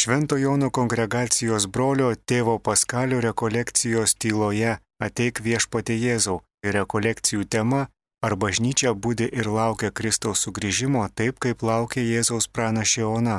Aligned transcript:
Švento 0.00 0.36
Jono 0.40 0.70
kongregacijos 0.72 1.66
brolio 1.68 2.14
tėvo 2.30 2.54
Paskalio 2.58 3.18
rekolekcijos 3.20 4.14
tyloje 4.22 4.78
Ateik 5.06 5.42
viešpatė 5.44 5.96
Jėzau 6.00 6.36
ir 6.64 6.72
rekolekcijų 6.78 7.44
tema 7.54 7.80
Ar 8.24 8.36
bažnyčia 8.44 8.94
būdi 9.06 9.26
ir 9.28 9.50
laukia 9.56 9.90
Kristaus 9.98 10.46
sugrįžimo 10.46 11.02
taip, 11.20 11.36
kaip 11.44 11.60
laukia 11.70 12.00
Jėzaus 12.00 12.48
pranašė 12.48 13.04
Ona. 13.10 13.34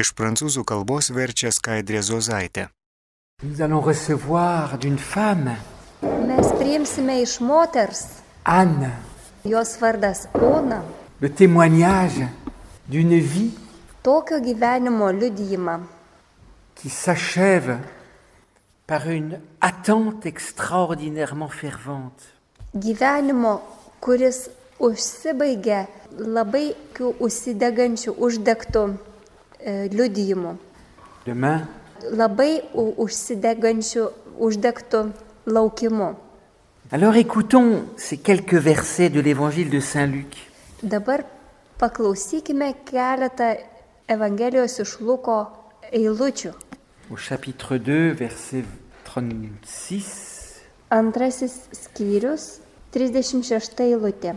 Iš 0.00 0.14
prancūzų 0.16 0.64
kalbos 0.70 1.10
verčia 1.18 1.52
Skaidrė 1.52 2.00
Zozaitė. 2.00 2.70
Nous 3.42 3.60
allons 3.60 3.84
recevoir 3.84 4.78
d'une 4.80 4.96
femme, 4.96 5.58
Mes 6.00 6.52
priimsime 6.56 7.20
iš 7.20 7.36
moters, 7.44 8.02
Anne, 8.44 8.94
jos 9.44 9.76
vardas 9.80 10.24
Ona, 10.32 10.80
le 11.20 11.28
témoignage 11.28 12.32
d'une 12.88 13.20
vie 13.20 13.52
tokio 14.02 14.40
gyvenimo 14.40 15.12
liudijimą, 15.12 15.97
qui 16.80 16.88
s'achève 16.90 17.78
par 18.86 19.08
une 19.10 19.40
attente 19.60 20.26
extraordinairement 20.26 21.48
fervente. 21.48 22.22
gyvenimo, 22.74 23.60
kuris 24.00 24.48
užsibaigia 24.78 25.86
labai 26.18 26.74
tokiu 26.94 27.14
užsidegančiu, 27.20 28.14
uždegtu 28.18 28.94
e, 29.60 29.88
liudijimu, 29.88 30.56
Demain, 31.26 31.66
labai 32.10 32.62
u- 32.74 32.94
užsidegančiu, 32.98 34.08
uždegtu 34.38 35.10
laukimu. 35.46 36.14
alors 36.92 37.16
écoutons 37.16 37.84
ces 37.96 38.16
quelques 38.18 38.54
versets 38.54 39.10
de 39.10 39.20
l'évangile 39.20 39.70
de 39.70 39.80
Saint 39.80 40.06
Luc. 40.06 40.36
Dabar 40.82 41.20
paklausykime 41.78 42.72
keletą 42.84 43.56
Evangelijos 44.08 44.78
iš 44.78 45.00
Luko 45.00 45.46
eilučių. 45.92 46.52
Au 47.10 47.16
chapitre 47.16 47.78
2, 47.78 48.10
verset 48.10 48.64
36, 49.04 50.60
Antrasis 50.90 51.68
skyrius, 51.72 52.60
36 52.92 53.74
eilutė. 53.80 54.34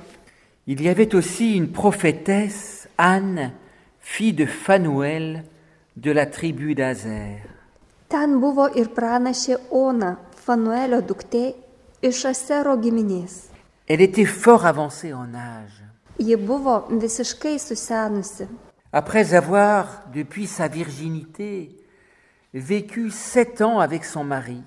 il 0.67 0.81
y 0.81 0.87
avait 0.87 1.13
aussi 1.15 1.57
une 1.57 1.71
prophétesse, 1.71 2.87
Anne, 2.97 3.51
fille 3.99 4.31
de 4.33 4.45
Phanuel, 4.45 5.43
de 5.97 6.11
la 6.11 6.25
tribu 6.25 6.73
d'Azer. 6.73 7.41
Ten 8.07 8.39
buvo 8.39 8.69
ir 8.75 8.87
pranašė 8.95 9.57
Ona, 9.71 10.15
Fanuelio 10.35 11.01
duktė 11.01 11.53
iš 12.01 12.25
Asero 12.25 12.77
giminės. 12.77 13.49
Elle 13.87 14.01
était 14.01 14.25
fort 14.25 14.65
avancée 14.65 15.13
en 15.13 15.35
âge. 15.35 15.83
Ji 16.19 16.35
buvo 16.35 16.87
visiškai 16.89 17.59
susenusi. 17.59 18.47
Après 18.93 19.33
avoir, 19.33 20.03
depuis 20.13 20.47
sa 20.47 20.67
virginité, 20.67 21.80
vécu 22.53 23.09
sept 23.09 23.61
ans 23.61 23.79
avec 23.79 24.05
son 24.05 24.23
mari, 24.23 24.61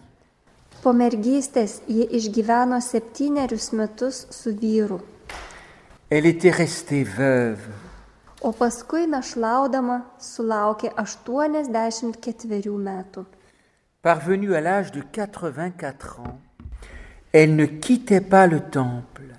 Po 0.84 0.92
mergystės 0.92 1.78
ji 1.88 2.04
išgyveno 2.12 2.77
septynerius 2.84 3.70
metus 3.72 4.27
su 4.30 4.50
vyru, 4.52 4.98
elle 6.10 6.27
était 6.27 6.50
restée 6.50 7.05
veuve. 7.05 7.72
o 8.42 8.52
paskui 8.52 9.06
našlaudama 9.08 10.02
sulaukė 10.20 10.90
84 10.96 12.77
metų. 12.78 13.24
Parvenue 14.02 14.55
à 14.55 14.60
l'âge 14.60 14.92
de 14.92 15.00
84 15.00 16.20
ans, 16.20 16.38
elle 17.32 17.56
ne 17.56 17.64
quittait 17.64 18.20
pas 18.20 18.46
le 18.46 18.60
temple, 18.60 19.32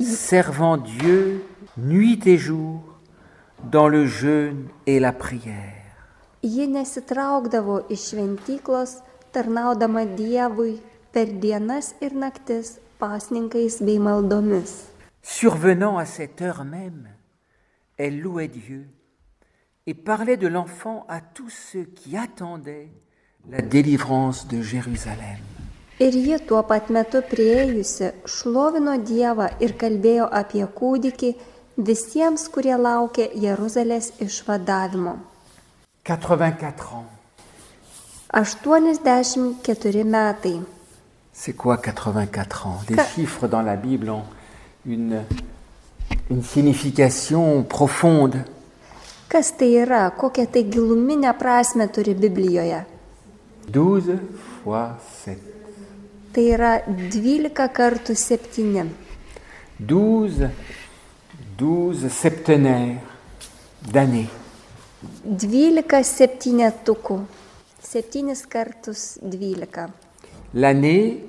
servant 0.00 0.78
Dieu 0.78 1.44
nuit 1.76 2.26
et 2.26 2.38
jour 2.38 2.80
dans 3.62 3.88
le 3.88 4.06
jeûne 4.06 4.68
et 4.86 4.98
la 4.98 5.12
prière. 5.12 5.79
Ji 6.42 6.66
nesitraukdavo 6.66 7.80
iš 7.92 8.10
šventyklos, 8.10 8.94
tarnaudama 9.32 10.06
Dievui 10.16 10.78
per 11.12 11.28
dienas 11.42 11.92
ir 12.00 12.14
naktis 12.16 12.78
pasninkais 12.98 13.82
bei 13.84 13.98
maldomis. 13.98 14.88
Survenant 15.22 15.98
à 15.98 16.06
cette 16.06 16.40
heure 16.40 16.64
même, 16.64 17.08
elle 17.98 18.20
louait 18.20 18.48
Dieu 18.48 18.88
et 19.86 19.92
parlait 19.92 20.38
de 20.38 20.48
l'enfant 20.48 21.04
à 21.08 21.20
tous 21.20 21.50
ceux 21.50 21.84
qui 21.84 22.16
attendaient 22.16 22.88
la 23.50 23.60
délivrance 23.60 24.48
de 24.48 24.62
Jérusalem. 24.62 25.40
Ir 26.00 26.14
ji 26.16 26.38
tuo 26.48 26.62
pat 26.64 26.88
metu 26.88 27.20
prieijusi 27.20 28.06
šlovino 28.24 28.94
Dievą 28.96 29.50
ir 29.60 29.74
kalbėjo 29.76 30.30
apie 30.32 30.64
kūdikį 30.64 31.34
visiems, 31.76 32.48
kurie 32.48 32.76
laukė 32.80 33.26
Jeruzalės 33.36 34.14
išvadavimo. 34.24 35.18
84 36.16 36.94
ans. 36.94 37.04
84 38.32 40.04
metai. 40.04 40.60
C'est 41.32 41.52
quoi 41.52 41.76
84 41.78 42.66
ans? 42.66 42.78
Les 42.88 42.96
Qua- 42.96 43.04
chiffres 43.14 43.46
dans 43.48 43.62
la 43.62 43.76
Bible 43.76 44.10
ont 44.10 44.24
une, 44.86 45.22
une 46.30 46.42
signification 46.42 47.62
profonde. 47.62 48.44
Kas 49.28 49.52
tai 49.56 49.76
yra, 49.78 50.10
kokią 50.10 50.46
tai 50.46 50.64
giluminę 50.64 51.32
prasme 51.38 51.86
turi 51.88 52.14
Biblijoje? 52.14 52.84
12 53.68 54.18
fois 54.64 54.96
7. 55.24 55.38
Tai 56.32 56.42
yra 56.50 56.72
12 56.88 57.68
kartų 57.68 58.14
7. 58.16 58.88
12, 59.78 60.50
12 61.58 62.08
septenaires 62.10 62.98
d'années. 63.92 64.28
12 65.24 66.04
septynetukų. 66.04 67.20
7 67.80 68.46
kartus 68.48 69.18
12. 69.22 69.88
L'année 70.54 71.24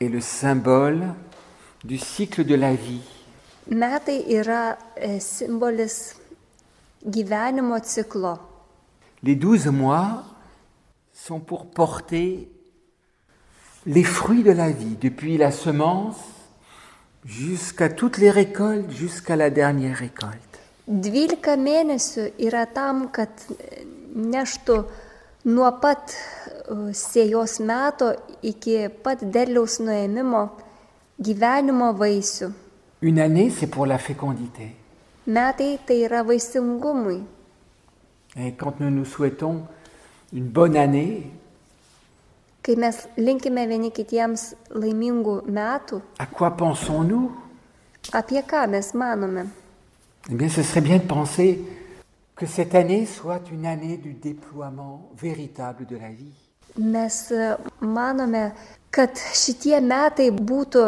est 0.00 0.08
le 0.08 0.20
symbole 0.20 1.14
du 1.84 1.98
cycle 1.98 2.44
de 2.44 2.54
la 2.54 2.74
vie. 2.74 3.02
Metai 3.68 4.22
yra 4.30 4.78
e, 4.96 5.18
simbolis 5.18 6.14
gyvenimo 7.04 7.78
ciklo. 7.82 8.38
Les 9.22 9.34
12 9.34 9.66
mois 9.68 10.24
sont 11.12 11.40
pour 11.40 11.66
porter 11.70 12.48
les 13.86 14.04
fruits 14.04 14.44
de 14.44 14.52
la 14.52 14.70
vie, 14.70 14.96
depuis 15.00 15.36
la 15.36 15.50
semence 15.50 16.16
jusqu'à 17.24 17.88
toutes 17.88 18.18
les 18.18 18.30
récoltes, 18.30 18.90
jusqu'à 18.90 19.34
la 19.34 19.50
dernière 19.50 19.96
récolte. 19.96 20.45
12 20.86 21.56
mėnesių 21.58 22.28
yra 22.46 22.62
tam, 22.70 23.08
kad 23.10 23.30
neštų 24.14 24.76
nuo 25.50 25.70
pat 25.82 26.14
e, 26.14 26.92
sėjos 26.94 27.58
meto 27.58 28.12
iki 28.46 28.86
pat 29.02 29.24
derliaus 29.34 29.80
nuėmimo 29.82 30.44
gyvenimo 31.18 31.90
vaisių. 31.98 32.52
Une 33.02 33.20
année, 33.20 33.50
c'est 33.50 33.66
pour 33.66 33.86
la 33.86 33.98
fécondité. 33.98 34.70
Metai 35.26 35.78
tai 35.84 36.04
yra 36.04 36.22
vaisingumui. 36.22 37.24
Et 38.36 38.52
quand 38.52 38.78
nous 38.80 38.90
nous 38.90 39.04
souhaitons 39.04 39.66
une 40.32 40.48
bonne 40.48 40.76
année, 40.76 41.32
Kai 42.62 42.74
mes 42.74 42.96
linkime 43.16 43.62
vieni 43.70 43.92
kitiems 43.94 44.54
laimingų 44.74 45.44
metų, 45.46 46.00
à 46.18 46.26
quoi 46.26 46.50
pensons-nous 46.50 47.30
apie 48.12 48.42
ką 48.42 48.66
mes 48.66 48.94
manome? 48.94 49.46
Eh 50.28 50.34
bien, 50.34 50.48
ce 50.48 50.62
serait 50.62 50.80
bien 50.80 50.96
de 50.96 51.02
penser 51.02 51.60
que 52.34 52.46
cette 52.46 52.74
année 52.74 53.06
soit 53.06 53.42
une 53.52 53.64
année 53.64 53.96
du 53.96 54.12
déploiement 54.12 55.10
véritable 55.16 55.86
de 55.86 55.96
la 55.96 56.08
vie. 56.08 56.34
Mes 56.78 57.30
e, 57.30 57.56
manome, 57.80 58.50
kad 58.92 59.16
šitie 59.16 59.78
metai 59.80 60.26
būtų 60.34 60.82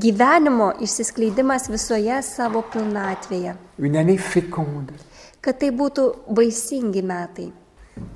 gyvenimo 0.00 0.70
išsiskleidimas 0.80 1.66
visoje 1.68 2.22
savo 2.24 2.62
pilnatvėje. 2.72 3.56
Une 3.78 3.98
année 3.98 4.16
féconde. 4.16 4.94
Kad 5.42 5.58
tai 5.60 5.72
būtų 5.74 6.06
vaisingi 6.30 7.02
metai. 7.02 7.50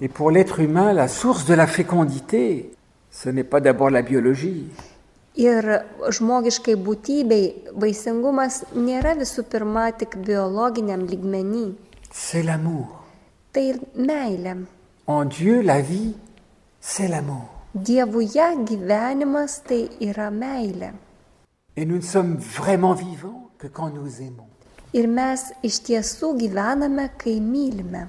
Et 0.01 0.09
pour 0.09 0.31
l'être 0.31 0.61
humain, 0.61 0.95
la 0.95 1.09
source 1.09 1.45
de 1.45 1.55
la 1.55 1.67
fécondité, 1.67 2.71
ce 3.11 3.29
n'est 3.29 3.45
pas 3.45 3.61
d'abord 3.61 3.91
la 3.91 4.03
biologie, 4.03 4.71
Ir 5.35 5.67
žmogiškai 6.15 6.77
būtybei 6.79 7.73
vaisingumas 7.75 8.61
nėra 8.75 9.17
visų 9.19 9.43
pirma 9.51 9.91
tik 9.93 10.17
biologiniam 10.17 11.07
lygmenį. 11.11 11.75
c'est 12.13 12.43
l'amour. 12.45 12.87
Tai 13.53 13.63
ir 13.63 13.81
meilė. 13.97 14.67
En 15.07 15.25
Dieu, 15.25 15.61
la 15.63 15.81
vie, 15.81 16.15
c'est 16.81 17.09
l'amour. 17.09 17.51
Dievuje 17.75 18.47
gyvenimas 18.65 19.59
tai 19.67 19.89
yra 20.01 20.31
meilė. 20.31 20.93
Et 21.77 21.85
nous 21.85 21.97
ne 21.97 22.03
sommes 22.03 22.37
vraiment 22.37 22.95
vivants 22.95 23.51
que 23.59 23.67
quand 23.67 23.91
nous 23.91 24.21
aimons. 24.21 24.47
Ir 24.93 25.09
mes 25.09 25.41
iš 25.65 25.81
tiesų 25.83 26.37
gyvename, 26.39 27.09
kai 27.19 27.41
mylime. 27.41 28.07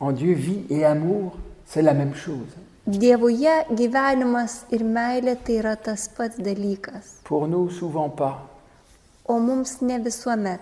En 0.00 0.12
Dieu, 0.12 0.34
vie 0.34 0.66
et 0.68 0.84
amour, 0.84 1.32
c'est 1.64 1.80
la 1.80 1.94
même 1.94 2.14
chose. 2.14 2.52
Dievuje 2.82 3.52
gyvenimas 3.70 4.64
ir 4.74 4.82
meilė 4.82 5.36
tai 5.38 5.60
yra 5.60 5.76
tas 5.76 6.08
pats 6.16 6.34
dalykas. 6.34 7.20
Pour 7.22 7.46
nous, 7.46 7.70
souvent 7.70 8.10
pas. 8.10 8.42
O 9.24 9.38
mums 9.38 9.80
ne 9.82 9.98
visuomet. 9.98 10.60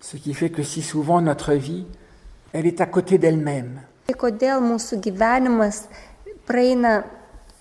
Ce 0.00 0.18
qui 0.18 0.34
fait 0.34 0.50
que 0.50 0.62
si 0.62 0.82
souvent 0.82 1.22
notre 1.22 1.54
vie, 1.54 1.86
elle 2.52 2.66
est 2.66 2.82
à 2.82 2.86
côté 2.86 3.16
d'elle-même. 3.16 3.80
Tai 4.04 4.12
kodėl 4.20 4.60
mūsų 4.60 4.98
gyvenimas 5.00 5.86
praeina, 6.44 6.98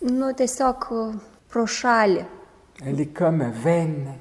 nu, 0.03 0.33
tiesiog 0.35 0.89
pro 1.47 1.63
šalį. 1.63 2.25
Elle 2.83 2.99
est 2.99 3.13
comme 3.15 3.47
vaine, 3.63 4.17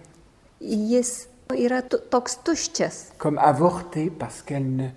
Jis 0.63 1.27
yra 1.51 1.83
toks 1.83 2.39
tuščias, 2.47 3.11
comme 3.19 3.39
avortée 3.39 4.09
parce 4.09 4.43
qu'elle 4.43 4.77
ne, 4.77 4.89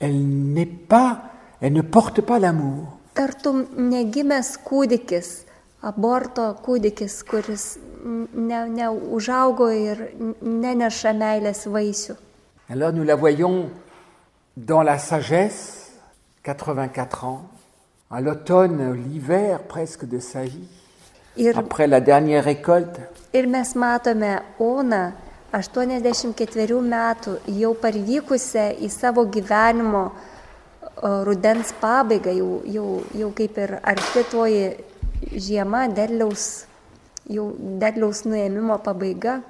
elle 0.00 0.24
n'est 0.24 0.64
pas, 0.64 1.24
elle 1.60 1.74
ne 1.74 1.82
porte 1.82 2.22
pas 2.22 2.38
l'amour. 2.38 2.96
Tartum 3.14 3.66
negimęs 3.76 4.56
kūdikis, 4.64 5.30
aborto 5.82 6.48
kūdikis, 6.64 7.22
kuris 7.28 7.64
ne- 8.04 8.68
neužaugo 8.68 9.68
ir 9.74 10.08
neneša 10.42 11.12
meilės 11.12 11.66
vaisių. 11.66 12.16
Alors 12.70 12.92
nous 12.92 13.04
la 13.04 13.16
voyons 13.16 13.68
dans 14.56 14.82
la 14.82 14.98
sagesse, 14.98 15.90
84 16.44 17.24
ans, 17.24 17.42
à 18.10 18.20
l'automne, 18.20 18.92
l'hiver 18.94 19.60
presque 19.68 20.04
de 20.04 20.18
sa 20.18 20.42
vie, 20.42 20.68
Ir, 21.36 21.56
après 21.58 21.86
la 21.86 22.00
dernière 22.00 22.44
récolte, 22.44 23.00
ir 23.32 23.46
mes 23.46 23.74
matome 23.74 24.42
Oną, 24.58 25.12
84 25.52 26.80
metų, 26.82 27.38
jau 27.48 27.74
parvykusią 27.74 28.66
į 28.80 28.88
savo 28.90 29.24
gyvenimo 29.24 30.06
o, 30.06 30.12
rudens 31.02 31.72
pabaigą, 31.80 32.32
jau, 32.36 32.62
jau, 32.66 32.88
jau 33.18 33.30
kaip 33.34 33.58
ir 33.58 33.78
arti 33.82 34.22
toji 34.30 34.68
žiema, 35.34 35.88
derliaus, 35.90 36.66
jau 37.30 37.50
derliaus 37.58 38.24
nuėmimo 38.26 38.78
pabaiga. 38.82 39.40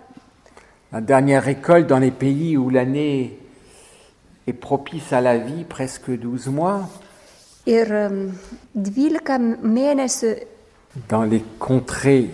la 0.93 1.01
dernière 1.01 1.43
récolte 1.43 1.87
dans 1.87 1.99
les 1.99 2.11
pays 2.11 2.57
où 2.59 2.69
l'année 2.69 3.39
est 4.47 4.53
propice 4.53 5.13
à 5.13 5.23
la 5.23 5.39
vie, 5.39 5.65
presque 5.65 6.11
12 6.11 6.49
mois, 6.49 6.89
Ir 7.65 7.93
um, 7.95 8.33
12 8.75 9.21
mėnesių 9.63 10.33
dans 11.09 11.23
les 11.23 11.45
contrées 11.61 12.29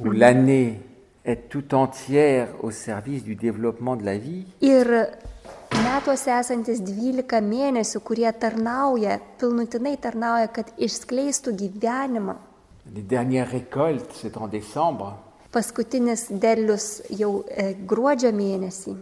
où 0.00 0.10
l'année 0.10 0.80
est 1.24 1.48
tout 1.48 1.72
entière 1.72 2.48
au 2.62 2.72
service 2.72 3.22
du 3.22 3.36
développement 3.36 3.94
de 3.94 4.04
la 4.04 4.18
vie, 4.18 4.44
ir 4.60 5.06
metuose 5.86 6.32
esantis 6.34 6.80
12 6.82 7.40
mėnesių, 7.46 8.00
kurie 8.06 8.28
tarnauja, 8.40 9.18
pilnutinai 9.40 9.94
tarnauja, 10.02 10.48
kad 10.50 10.72
išskleistų 10.82 11.54
gyvenimą. 11.60 12.36
Paskutinis 15.56 16.26
derlius 16.42 16.86
jau 17.10 17.30
e, 17.48 17.68
gruodžio 17.88 18.32
mėnesį, 18.34 18.96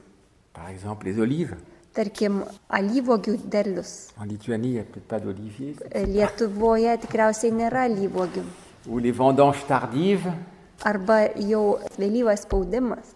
par 0.54 0.68
exemple 0.70 1.10
les 1.10 1.18
olives. 1.18 1.58
tarkim, 1.94 2.42
alyvogių 2.68 3.36
derlius. 3.50 4.10
E, 4.18 6.04
Lietuvoje 6.10 6.96
tikriausiai 7.04 7.52
nėra 7.54 7.84
alyvogių. 7.88 8.44
Ou 8.90 8.98
les 8.98 9.14
vendanges 9.14 9.64
tardives. 9.68 10.34
Arba 10.84 11.20
jau 11.38 11.78
vėlyvas 11.96 12.42
spaudimas. 12.44 13.14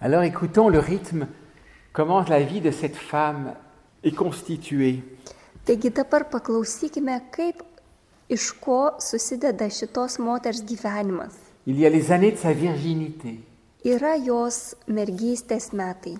Alors 0.00 0.22
écoutons 0.22 0.68
le 0.68 0.78
rythme, 0.78 1.26
comment 1.96 2.22
la 2.28 2.40
vie 2.42 2.60
de 2.60 2.70
cette 2.70 2.96
femme 2.96 3.54
est 4.04 4.14
constituée? 4.14 5.02
Taigi 5.64 5.90
dabar 5.90 6.28
paklausykime, 6.30 7.14
kaip 7.34 7.62
iš 8.28 8.50
ko 8.62 8.80
susideda 9.00 9.66
šitos 9.70 10.18
moters 10.20 10.60
gyvenimas. 10.68 11.32
Il 11.66 11.80
y 11.80 11.86
a 11.86 11.90
les 11.90 12.12
années 12.12 12.32
de 12.32 12.36
sa 12.36 12.52
virginité, 12.52 13.40
Yra 13.84 14.16
jos 14.18 14.74
mergystės 14.88 15.72
metai. 15.72 16.16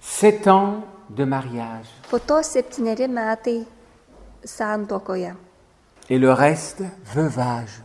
sept 0.00 0.46
ans 0.48 0.82
de 1.08 1.24
mariage, 1.24 1.88
Po 2.10 2.18
to 2.18 2.42
septyneri 2.42 3.08
metai 3.08 3.64
santokoje. 4.44 5.34
et 6.10 6.18
le 6.18 6.32
reste, 6.32 6.82
veuvage. 7.14 7.80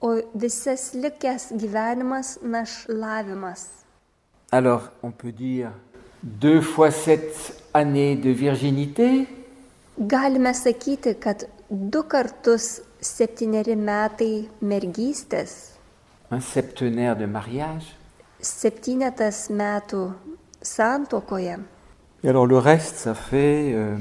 O 0.00 0.14
visas 0.34 0.92
likęs 0.94 1.52
gyvenimas 1.56 2.38
našlavimas. 2.42 3.68
Alors 4.52 4.90
on 5.02 5.10
peut 5.10 5.32
dire 5.32 5.70
deux 6.24 6.60
fois 6.60 6.90
sept 6.90 7.62
années 7.74 8.16
de 8.16 8.30
virginité, 8.30 9.28
Galime 9.98 10.52
sakyti, 10.54 11.14
kad 11.14 11.44
du 11.70 12.02
kartus 12.02 12.80
septyneri 13.00 13.76
metai 13.76 14.48
mergystės, 14.60 15.76
un 16.32 16.40
septenaire 16.40 17.14
de 17.14 17.26
mariage. 17.26 17.94
septynetas 18.40 19.50
metų 19.50 20.12
santokoje. 20.62 21.58
Et 22.24 22.28
alors 22.28 22.46
le 22.46 22.58
reste, 22.58 22.96
ça 22.96 23.14
fait 23.14 23.72
euh, 23.74 23.96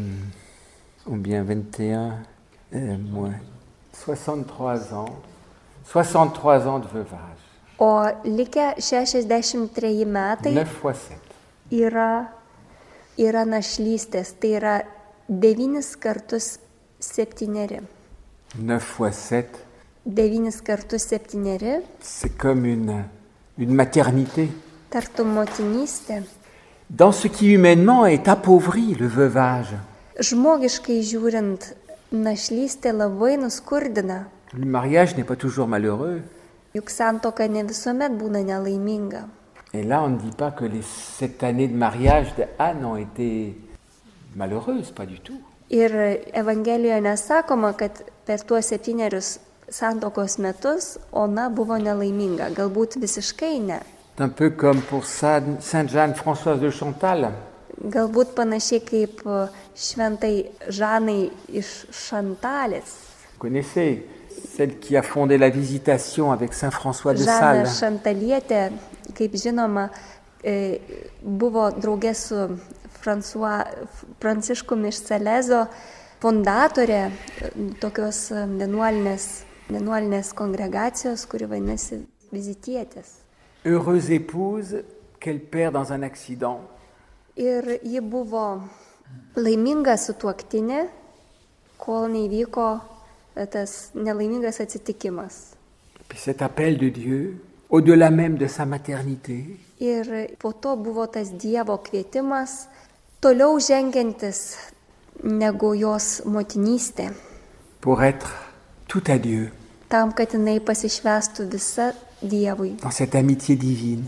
combien 1.06 1.44
21 1.44 2.18
euh, 2.74 2.98
moins 2.98 3.36
63 3.94 4.94
ans. 4.94 5.14
63 5.86 6.68
ans 6.68 6.80
de 6.80 6.88
veuvage. 6.88 7.44
O 7.78 8.02
likę 8.24 8.74
63 8.80 10.06
metai 10.06 10.54
9 10.54 10.68
fois 10.68 10.94
7. 10.94 11.18
Yra, 11.72 12.28
yra 13.18 13.44
našlystės, 13.46 14.34
tai 14.40 14.56
yra 14.60 14.76
devynis 15.30 15.96
kartus 15.98 16.58
septyneri. 17.00 17.82
9 18.56 18.80
fois 18.80 19.12
7, 19.14 19.60
Devynis 20.06 20.58
kartus 20.62 21.06
septyneri, 21.08 21.78
c'est 22.02 22.36
comme 22.38 22.66
une, 22.66 23.06
une 23.58 23.74
maternité. 23.74 24.50
tartum 24.90 25.28
motinystė. 25.34 26.24
Dans 26.90 27.14
ce 27.14 27.28
qui 27.30 27.54
humainement 27.54 28.06
est 28.06 28.28
appauvri, 28.28 28.96
le 28.96 29.08
veuvage. 29.08 29.74
Žmogiškai 30.20 31.00
žiūrint, 31.02 31.74
našlystė 32.12 32.92
labai 32.94 33.38
nuskurdina, 33.38 34.26
Le 34.54 34.66
mariage 34.66 35.16
n'est 35.16 35.24
pas 35.24 35.36
toujours 35.38 35.68
malheureux. 35.68 36.22
juk 36.76 36.90
santoka 36.90 37.48
ne 37.48 37.64
visuomet 37.64 38.12
būna 38.12 38.44
nelaiminga. 38.44 39.24
Et 39.76 39.82
là, 39.82 40.04
on 40.04 40.10
ne 40.10 40.18
dit 40.18 40.36
pas 40.38 40.52
que 40.52 40.66
les 40.66 40.84
sept 40.84 41.44
années 41.44 41.68
de 41.68 41.76
mariage 41.76 42.36
de 42.36 42.44
Anne 42.60 42.86
ont 42.86 42.96
été 42.96 43.58
malheureuses, 44.36 44.92
pas 44.92 45.08
du 45.08 45.20
tout. 45.20 45.42
Ir 45.70 45.90
Evangelijoje 46.34 47.02
nesakoma, 47.02 47.72
kad 47.74 48.04
per 48.28 48.44
tuos 48.46 48.68
septynerius 48.70 49.40
santokos 49.74 50.38
metus 50.38 51.00
ona 51.12 51.48
buvo 51.50 51.80
nelaiminga. 51.82 52.52
Galbūt 52.54 53.00
visiškai 53.02 53.60
ne. 53.66 53.80
C'est 54.16 54.24
un 54.24 54.30
peu 54.30 54.52
comme 54.52 54.82
pour 54.82 55.06
Sainte 55.06 55.90
Jeanne 55.90 56.14
Françoise 56.14 56.60
de 56.60 56.70
Chantal. 56.70 57.32
Galbūt 57.82 58.36
panašiai 58.38 58.84
kaip 58.86 59.26
šventai 59.74 60.52
Žanai 60.70 61.32
iš 61.50 61.88
Šantalės. 61.90 62.94
Vous 63.34 63.40
connaissez 63.40 64.06
celle 64.56 64.78
qui 64.78 64.96
a 64.96 65.02
fondé 65.02 65.40
la 65.40 65.50
visitation 65.50 66.32
avec 66.32 66.54
Saint 66.54 66.70
François 66.70 67.16
de 67.16 67.24
kaip 69.18 69.36
žinoma, 69.40 69.88
e, 70.44 70.80
buvo 71.22 71.70
draugė 71.76 72.14
su 72.18 72.38
François, 73.00 73.64
Pranciškumi 74.20 74.92
iš 74.92 75.02
Salezo, 75.08 75.66
fundatorė 76.24 77.02
e, 77.08 77.12
tokios 77.84 78.26
vienuolinės, 78.32 79.28
vienuolinės 79.70 80.34
kongregacijos, 80.38 81.28
kuri 81.30 81.50
vadinasi 81.52 82.04
Vizitietės. 82.34 83.20
Heureuse 83.64 84.16
épouse 84.18 84.84
qu'elle 85.20 85.40
perd 85.40 85.74
dans 85.74 85.92
un 85.92 86.04
accident. 86.04 86.60
Ir 87.38 87.80
ji 87.82 88.02
buvo 88.02 88.62
laiminga 89.38 89.96
sutuoktinė, 89.98 90.88
kol 91.82 92.10
neįvyko 92.12 92.68
tas 93.54 93.92
nelaimingas 93.96 94.60
atsitikimas. 94.62 95.54
Cet 96.14 96.42
appel 96.46 96.78
de 96.78 96.90
Dieu, 96.94 97.22
au-delà 97.74 98.10
même 98.12 98.38
de 98.38 98.48
sa 98.48 98.66
maternité, 98.66 99.58
Ir 99.80 100.06
po 100.40 100.54
to 100.54 100.76
buvo 100.78 101.08
tas 101.08 101.32
Dievo 101.34 101.76
kvietimas 101.82 102.68
toliau 103.20 103.58
žengiantis 103.60 104.40
negu 105.24 105.74
jos 105.76 106.22
motinystė, 106.26 107.10
pour 107.82 108.04
être 108.04 108.30
tout 108.88 109.04
à 109.08 109.18
Dieu, 109.18 109.52
tam, 109.90 110.14
kad 110.14 110.32
jinai 110.32 110.60
pasišvestų 110.60 111.50
visa 111.52 111.92
Dievui, 112.22 112.78
dans 112.82 112.92
cette 112.92 113.16
amitié 113.16 113.56
divine, 113.58 114.06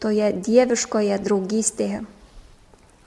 toje 0.00 0.32
dieviškoje 0.32 1.18
draugystėje. 1.22 2.00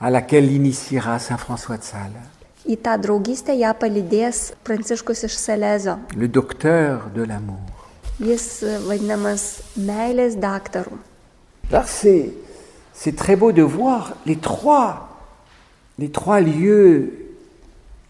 à 0.00 0.08
laquelle 0.10 0.46
l'initiera 0.46 1.18
Saint 1.18 1.36
François 1.36 1.76
de 1.78 1.84
Sales, 1.84 2.28
Į 2.66 2.76
tą 2.84 2.96
draugystę 3.00 3.52
ją 3.56 3.74
palydės 3.74 4.52
Pranciškus 4.64 5.24
iš 5.24 5.34
Salezo. 5.36 5.98
le 6.16 6.28
docteur 6.28 7.10
de 7.14 7.24
l'amour. 7.26 7.79
Jis 8.20 8.62
e, 8.62 8.78
vadinamas 8.84 9.44
meilės 9.76 10.36
daktaru. 10.36 10.98
C'est, 11.86 13.16
très 13.16 13.36
beau 13.36 13.52
de 13.52 13.62
voir 13.62 14.14
les 14.26 14.36
trois, 14.36 15.08
les 15.98 16.10
trois 16.10 16.40
lieux 16.40 17.36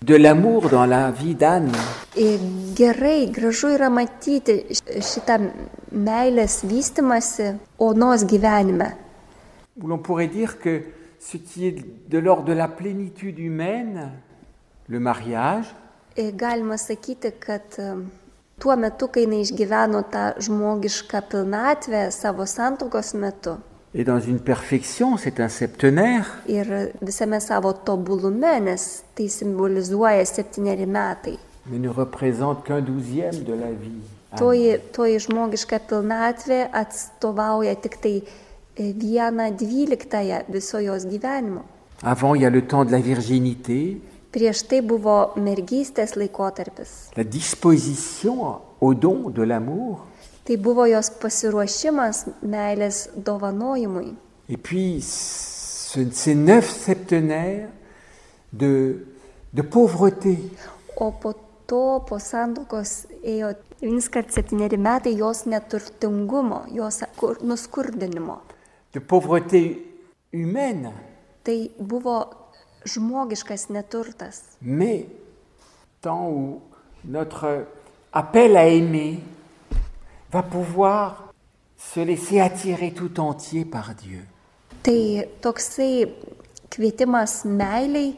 de 0.03 0.15
l'amour 0.17 0.69
dans 0.71 0.87
la 0.87 1.11
vie 1.11 1.35
d'Anne. 1.35 1.71
Ir 2.17 2.41
gerai, 2.75 3.27
gražu 3.31 3.69
yra 3.77 3.91
matyti 3.93 4.57
š- 4.73 5.03
šitą 5.05 5.37
meilės 5.93 6.63
vystimasi 6.65 7.53
onos 7.79 8.25
gyvenime. 8.25 8.97
où 9.81 9.87
l'on 9.87 9.99
pourrait 9.99 10.27
dire 10.27 10.59
que 10.59 10.83
ce 11.21 11.37
qui 11.39 11.67
est 11.67 11.77
de 12.11 12.19
l'ordre 12.19 12.45
de 12.45 12.53
la 12.53 12.67
plénitude 12.69 13.39
humaine, 13.39 14.11
le 14.89 14.99
mariage, 15.01 15.67
e, 16.17 16.33
galima 16.33 16.77
sakyti, 16.77 17.31
kad 17.39 17.63
e, 17.79 17.95
tuo 18.61 18.77
metu, 18.77 19.09
kai 19.09 19.25
jinai 19.25 19.41
išgyveno 19.47 20.05
tą 20.13 20.25
žmogišką 20.45 21.25
pilnatvę 21.33 22.11
savo 22.13 22.47
santokos 22.47 23.15
metu 23.15 23.57
Et 23.93 24.05
dans 24.05 24.21
une 24.21 24.39
perfection, 24.39 25.17
c'est 25.17 25.41
un 25.41 25.49
septenaire. 25.49 26.27
ir 26.47 26.93
visame 27.03 27.41
savo 27.41 27.73
tobulume, 27.73 28.61
nes 28.61 29.03
tai 29.17 29.29
simbolizuoja 29.29 30.25
septyneri 30.25 30.87
metai. 30.87 31.39
mais 31.67 31.79
ne 31.79 31.89
représente 31.89 32.65
qu'un 32.65 32.81
douzième 32.81 33.43
de 33.45 33.53
la 33.53 33.73
vie. 33.73 34.01
Toji, 34.39 34.79
toji 34.93 35.19
žmogiška 35.19 35.81
pilnatvė 35.91 36.69
atstovauja 36.73 37.75
tik 37.83 37.97
tai 38.01 38.23
e, 38.23 38.93
vieną 38.95 39.51
dvyliktąją 39.59 40.45
viso 40.49 40.79
jos 40.79 41.05
gyvenimo. 41.05 41.65
Avant, 42.03 42.35
il 42.37 42.43
y 42.43 42.47
a 42.47 42.51
le 42.51 42.63
temps 42.63 42.85
de 42.85 42.93
la 42.93 43.01
virginité, 43.01 44.01
Prieš 44.31 44.63
tai 44.69 44.81
buvo 44.81 45.33
mergystės 45.37 46.15
laikotarpis. 46.17 47.11
la 47.17 47.25
disposition 47.25 48.61
au 48.81 48.95
don 48.95 49.31
de 49.31 49.43
l'amour, 49.43 50.07
Tai 50.45 50.57
buvo 50.57 50.87
jos 50.87 51.11
pasiruošimas 51.11 52.27
meilės 52.43 53.09
dovanojimui. 53.17 54.15
et 54.49 54.57
puis 54.57 55.01
ce- 55.01 56.11
ces 56.13 56.35
neuf 56.35 56.65
septenaires 56.71 57.69
de, 58.53 59.05
de 59.53 59.63
pauvreté, 59.63 60.39
O 60.97 61.13
po 61.13 61.33
to, 61.67 62.05
po 62.07 62.19
santokos 62.19 63.07
ėjo 63.25 63.55
vienskart 63.81 64.31
septyneri 64.33 64.77
metai 64.77 65.17
jos 65.17 65.45
neturtingumo, 65.47 66.65
jos 66.73 67.01
kur- 67.17 67.39
nuskurdinimo. 67.43 68.41
de 68.93 69.01
pauvreté 69.01 69.79
humaine, 70.33 70.93
Tai 71.43 71.71
buvo 71.79 72.27
žmogiškas 72.85 73.69
neturtas. 73.69 74.43
mais 74.61 75.07
temps 76.01 76.29
où 76.29 76.61
notre 77.05 77.67
appel 78.13 78.57
à 78.57 78.67
aimer 78.67 79.21
va 80.33 80.43
pouvoir 80.43 81.33
se 81.77 82.01
laisser 82.01 82.41
attirer 82.41 82.93
tout 82.93 83.21
entier 83.21 83.65
par 83.65 83.95
Dieu. 83.95 84.23
Tai 84.83 85.27
toksai 85.43 86.09
kvietimas 86.71 87.45
meiliai, 87.45 88.15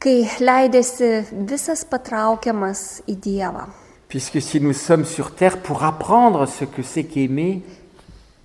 kai 0.00 0.24
leidėsi 0.40 1.26
visas 1.48 1.84
patraukiamas 1.84 3.02
į 3.08 3.16
Dievą. 3.16 3.66
Puisque 4.08 4.40
si 4.40 4.60
nous 4.60 4.72
sommes 4.72 5.04
sur 5.04 5.34
terre 5.34 5.60
pour 5.62 5.82
apprendre 5.82 6.46
ce 6.46 6.64
que 6.64 6.82
c'est 6.82 7.04
qu'aimer, 7.04 7.62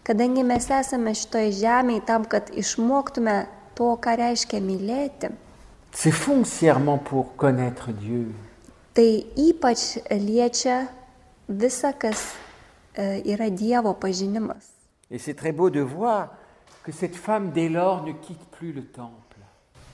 Kadangi 0.04 0.42
mes 0.44 0.66
esame 0.74 1.13
šitoje 1.13 1.51
žemėje 1.60 2.01
tam, 2.08 2.24
kad 2.25 2.50
išmoktume 2.58 3.46
to, 3.78 3.92
ką 4.01 4.16
reiškia 4.18 4.58
mylėti, 4.60 5.30
c'est 5.91 6.12
foncièrement 6.12 6.98
pour 6.98 7.36
connaître 7.36 7.91
Dieu. 7.91 8.31
tai 8.93 9.25
ypač 9.38 9.98
liečia 10.12 10.88
visa, 11.48 11.93
kas 11.93 12.33
e, 12.95 13.21
yra 13.25 13.50
Dievo 13.50 13.93
pažinimas. 13.93 14.67
Et 15.10 15.17
c'est 15.17 15.33
très 15.33 15.51
beau 15.51 15.69
de 15.69 15.81
voir 15.81 16.29
que 16.83 16.91
cette 16.91 17.15
femme, 17.15 17.51
dès 17.51 17.69
lors, 17.69 18.03
ne 18.03 18.12
quitte 18.12 18.45
plus 18.51 18.74
le 18.74 18.83
temple. 18.83 19.17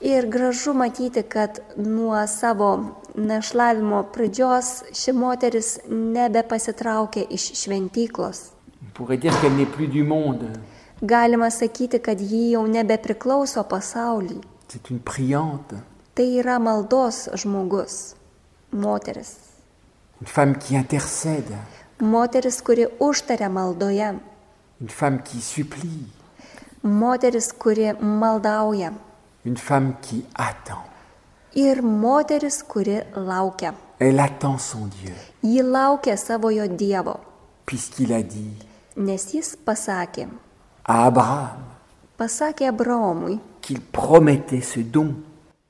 Ir 0.00 0.28
gražu 0.30 0.72
matyti, 0.72 1.22
kad 1.22 1.58
nuo 1.76 2.26
savo 2.26 2.98
našlavimo 3.14 4.04
pradžios 4.14 4.84
ši 4.94 5.12
moteris 5.12 5.80
nebepasitraukė 5.90 7.26
iš 7.34 7.48
šventyklos. 7.64 8.52
On 8.82 8.90
pourrait 8.94 9.18
dire 9.18 9.34
qu'elle 9.40 9.56
n'est 9.56 9.66
plus 9.66 9.88
du 9.88 10.04
monde. 10.04 10.46
Galima 11.02 11.50
sakyti, 11.50 11.98
kad 11.98 12.20
ji 12.20 12.52
jau 12.52 12.66
nebepriklauso 12.66 13.64
pasauliui. 13.64 14.40
C'est 14.68 14.90
une 14.90 15.00
priante, 15.00 15.74
Tai 16.14 16.24
yra 16.38 16.58
maldos 16.58 17.28
žmogus, 17.34 18.14
moteris. 18.72 19.36
une 20.20 20.26
femme 20.26 20.58
qui 20.58 20.76
intercède, 20.76 21.52
Moteris, 22.00 22.60
kuri 22.62 22.86
užtaria 23.00 23.48
maldoje. 23.48 24.14
une 24.80 24.88
femme 24.88 25.22
qui 25.22 25.40
supplie, 25.40 26.06
Moteris, 26.82 27.52
kuri 27.58 27.92
maldauja. 28.00 28.92
une 29.44 29.56
femme 29.56 29.94
qui 30.02 30.24
attend. 30.34 30.84
Ir 31.54 31.82
moteris, 31.82 32.62
kuri 32.62 33.00
laukia. 33.16 33.74
Elle 34.00 34.20
attend 34.20 34.58
son 34.58 34.86
Dieu, 34.86 35.14
Ji 35.42 35.62
laukia 35.62 36.16
savojo 36.16 36.66
Dievo, 36.68 37.16
puisqu'il 37.66 38.12
a 38.12 38.22
dit 38.22 38.54
nes 38.96 39.18
jis 39.32 39.56
pasakė, 39.64 40.28
à 40.84 41.06
Abraham 41.06 41.58
pasakė 42.18 42.66
Abraomui, 42.68 43.38
qu'il 43.68 43.82
promettait 43.82 44.62
ce 44.62 44.80
don. 44.80 45.14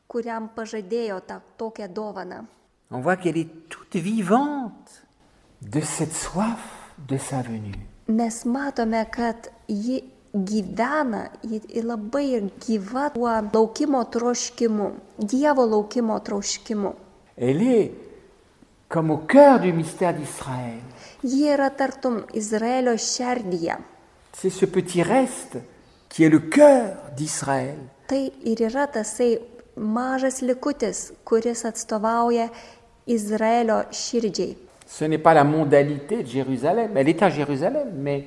kuriam 0.09 0.49
pažadėjo 0.57 1.19
tą 1.21 1.41
tokią 1.59 1.89
dovaną. 1.93 2.45
On 2.91 3.01
voit 3.01 3.17
qu'elle 3.17 3.37
est 3.37 3.69
toute 3.69 3.97
vivante 3.97 5.03
de 5.61 5.81
cette 5.81 6.15
soif 6.15 6.63
de 7.09 7.19
sa 7.19 7.43
venue. 7.43 7.75
Mes 8.09 8.45
matome, 8.47 9.05
kad 9.11 9.51
ji 9.69 10.05
gyvena, 10.33 11.29
ji 11.43 11.83
labai 11.83 12.41
gyva 12.65 13.11
tuo 13.11 13.35
laukimo 13.53 14.05
troškimu, 14.05 14.93
Dievo 15.19 15.67
laukimo 15.67 16.21
troškimu. 16.21 16.95
Elle 17.37 17.63
est 17.63 17.93
comme 18.89 19.11
au 19.11 19.19
cœur 19.19 19.59
du 19.61 19.73
mystère 19.73 20.15
d'Israël. 20.15 20.81
Ji 21.25 21.49
yra 21.49 21.71
tartum 21.71 22.25
Izraelio 22.33 22.97
šerdyje. 22.97 23.77
C'est 24.33 24.51
ce 24.51 24.67
petit 24.67 25.03
reste 25.03 25.59
qui 26.09 26.25
est 26.25 26.29
le 26.29 26.39
cœur 26.39 26.97
d'Israël. 27.17 27.79
Tai 28.09 28.33
ir 28.45 28.61
yra 28.61 28.87
tasai 28.87 29.39
mažas 29.77 30.41
likutis, 30.43 31.13
kuris 31.25 31.65
atstovauja 31.65 32.49
Izraelio 33.07 33.83
širdžiai. 33.91 34.57
Ce 34.87 35.05
n'est 35.05 35.19
pas 35.19 35.35
la 35.35 35.45
mondanité 35.45 36.23
de 36.23 36.29
Jérusalem. 36.29 36.97
Elle 36.97 37.11
est 37.11 37.23
à 37.23 37.29
Jérusalem, 37.29 37.91
mais 37.95 38.27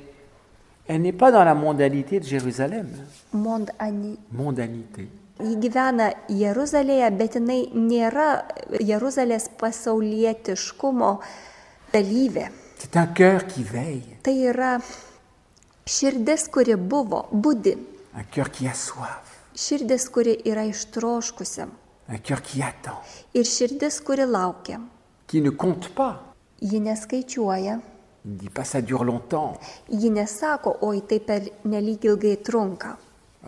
elle 0.87 1.01
n'est 1.01 1.11
pas 1.11 1.31
dans 1.31 1.43
la 1.43 1.55
mondanité 1.55 2.19
de 2.19 2.25
Jérusalem. 2.25 2.87
Mond 3.33 3.65
ani. 3.79 4.17
Mondanité. 4.31 5.07
Ji 5.41 5.55
gyvena 5.57 6.11
Jeruzalėje, 6.29 7.07
bet 7.17 7.35
jinai 7.39 7.63
nėra 7.73 8.43
Jeruzalės 8.77 9.47
pasaulietiškumo 9.57 11.15
dalyvė. 11.93 12.51
C'est 12.77 12.97
un 12.97 13.07
cœur 13.07 13.47
qui 13.47 13.63
veille, 13.63 14.17
Tai 14.23 14.33
yra 14.33 14.79
širdis, 15.95 16.47
kuri 16.53 16.75
buvo, 16.75 17.25
būdi. 17.33 17.73
un 18.15 18.23
cœur 18.31 18.49
qui 18.51 18.67
a 18.67 18.73
soif, 18.73 19.27
Širdis, 19.55 20.09
kuri 20.09 20.37
yra 20.45 20.63
ištroškusi. 20.65 21.61
un 22.09 22.17
cœur 22.17 22.41
qui 22.41 22.61
attend, 22.61 22.97
Ir 23.33 23.43
širdis, 23.45 23.99
kuri 24.01 24.25
laukia. 24.25 24.79
qui 25.27 25.41
ne 25.41 25.49
compte 25.49 25.89
pas. 25.89 26.15
Ji 26.61 26.79
neskaičiuoja. 26.79 27.79
Il 28.25 28.31
ne 28.31 28.37
dit 28.37 28.49
pas 28.49 28.63
ça 28.63 28.81
dure 28.81 29.03
longtemps. 29.03 29.57
Ji 29.89 30.09
nesako, 30.09 30.77
oi 30.81 31.01
tai 31.07 31.19
per 31.19 31.41
nelyg 31.65 32.03
ilgai 32.05 32.37
trunka. 32.37 32.97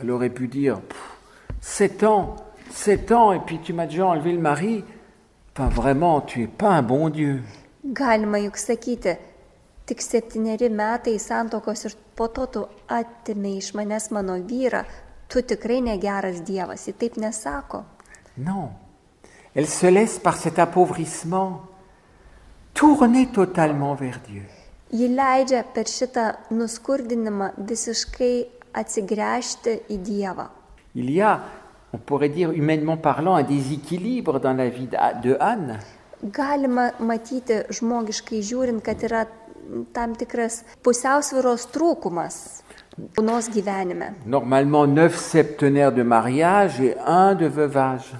Elle 0.01 0.09
aurait 0.11 0.29
pu 0.33 0.47
dire 0.47 0.79
Pff, 0.81 1.17
sept 1.61 2.03
ans, 2.03 3.33
et 3.33 3.39
puis 3.45 3.59
tu 3.61 3.71
m'as 3.73 3.85
déjà 3.85 4.07
enlevé 4.07 4.31
le 4.31 4.39
mari. 4.39 4.83
Enfin, 5.55 5.69
vraiment, 5.69 6.21
tu 6.21 6.41
es 6.43 6.47
pas 6.47 6.69
un 6.71 6.81
bon 6.81 7.09
Dieu. 7.09 7.41
Galima 7.85 8.39
juk 8.39 8.57
sakyti, 8.57 9.09
tik 9.85 10.01
septyneri 10.01 10.69
metai 10.69 11.17
santokos 11.19 11.85
ir 11.85 11.95
po 12.15 12.27
to 12.27 12.45
tu 12.47 12.63
atimė 12.87 13.57
iš 13.59 13.73
manęs 13.77 14.11
mano 14.15 14.37
vyrą, 14.39 14.83
tu 15.27 15.41
tikrai 15.41 15.81
negeras 15.81 16.41
Dievas, 16.45 16.87
ji 16.87 16.93
taip 16.93 17.17
nesako. 17.17 17.83
Non. 18.37 18.71
Elle 19.55 19.67
se 19.67 19.91
laisse 19.91 20.19
par 20.19 20.35
cet 20.37 20.57
appauvrissement 20.59 21.61
tourner 22.73 23.27
totalement 23.27 23.93
vers 23.93 24.19
Dieu. 24.27 24.43
Ji 24.93 25.07
leidžia 25.09 25.63
per 25.73 25.89
šitą 25.89 26.25
nuskurdinimą 26.53 27.53
visiškai 27.57 28.35
atsigręžti 28.73 29.79
į 29.89 29.97
Dievą. 30.05 30.47
Il 30.95 31.09
y 31.09 31.21
a, 31.21 31.39
on 31.93 31.97
pourrait 31.97 32.29
dire 32.29 32.51
humainement 32.53 32.97
parlant, 32.97 33.35
un 33.35 33.43
déséquilibre 33.43 34.39
dans 34.39 34.53
la 34.53 34.69
vie 34.69 34.87
de 35.23 35.37
Anne. 35.39 35.79
Galima 36.23 36.91
matyti 36.99 37.63
žmogiškai 37.69 38.41
žiūrint, 38.41 38.81
kad 38.85 39.01
yra 39.03 39.25
tam 39.93 40.15
tikras 40.15 40.63
pusiausviros 40.83 41.67
trūkumas. 41.73 42.63
Normalement, 44.25 44.85
neuf 44.85 45.17
septenaires 45.17 45.91
de 45.91 46.03
mariage 46.03 46.79
et 46.81 46.95
un 47.05 47.33
de 47.33 47.47
veuvage. 47.47 48.13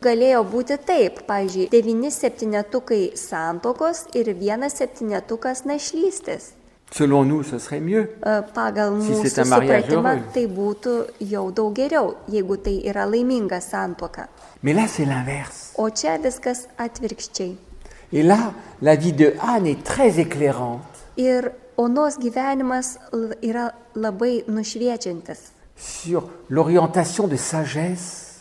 Galėjo 0.00 0.40
būti 0.48 0.76
taip, 0.80 1.18
pavyzdžiui, 1.28 1.66
devyni 1.72 2.08
septynetukai 2.12 3.12
santokos 3.20 4.06
ir 4.16 4.32
vienas 4.36 4.78
septynetukas 4.80 5.66
našlystės. 5.68 6.54
Selon 6.90 7.24
nous, 7.24 7.42
ce 7.44 7.58
serait 7.58 7.80
mieux. 7.80 8.08
E, 8.24 8.40
Pagal 8.54 8.96
Si 9.00 9.12
mūsų 9.12 9.44
supratimą 9.46 10.14
tai 10.34 10.46
būtų 10.50 10.94
jau 11.30 11.44
daug 11.54 11.76
geriau, 11.76 12.16
jeigu 12.32 12.56
tai 12.58 12.80
yra 12.90 13.04
laiminga 13.06 13.60
santoka. 13.60 14.28
Mais 14.62 14.74
là, 14.74 14.88
c'est 14.88 15.04
l'inverse. 15.04 15.72
O 15.76 15.88
čia 15.90 16.18
viskas 16.18 16.66
atvirkščiai. 16.78 17.69
Et 18.12 18.22
là, 18.22 18.52
la 18.82 18.96
vie 18.96 19.12
de 19.12 19.34
Anne 19.40 19.66
est 19.66 19.84
très 19.84 20.18
éclairante 20.18 20.80
Ir 21.16 21.50
onos 21.76 22.18
gyvenimas 22.20 22.98
l- 23.12 23.36
yra 23.42 23.72
labai 23.94 24.44
nušviečiantis. 24.48 25.52
sur 25.76 26.28
l'orientation 26.48 27.26
de 27.28 27.36
sagesse 27.36 28.38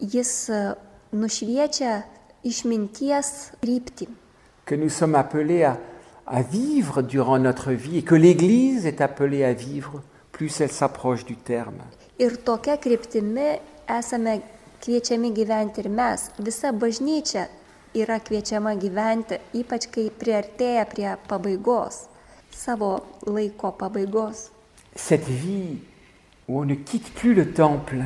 Jis 0.00 0.48
e, 0.50 0.74
nušviečia 1.12 2.04
išminties 2.44 3.50
kryptį. 3.60 4.08
que 4.64 4.74
nous 4.76 4.90
sommes 4.90 5.14
appelés 5.16 5.64
à, 5.64 5.78
à 6.26 6.42
vivre 6.42 7.02
durant 7.02 7.38
notre 7.38 7.72
vie 7.72 7.98
et 7.98 8.02
que 8.02 8.14
l'Église 8.14 8.86
est 8.86 9.00
appelée 9.00 9.42
à 9.44 9.52
vivre 9.52 10.02
plus 10.32 10.60
elle 10.60 10.70
s'approche 10.70 11.24
du 11.24 11.36
terme. 11.36 11.82
Ir 12.18 12.36
tokia 12.44 12.76
kryptimi 12.76 13.58
esame 13.88 14.40
kviečiami 14.82 15.32
gyventi 15.32 15.80
ir 15.80 15.88
mes. 15.88 16.30
Visa 16.38 16.72
bažnyčia 16.72 17.48
yra 17.94 18.18
kviečiama 18.20 18.74
gyventi, 18.80 19.38
ypač 19.54 19.88
kai 19.92 20.08
priartėja 20.10 20.84
prie 20.90 21.10
pabaigos, 21.28 22.06
savo 22.52 22.98
laiko 23.26 23.72
pabaigos. 23.72 24.50
Cette 24.96 25.28
vie 25.28 25.78
où 26.48 26.60
on 26.60 26.64
ne 26.64 26.74
quitte 26.74 27.12
plus 27.14 27.34
le 27.34 27.52
temple, 27.52 28.04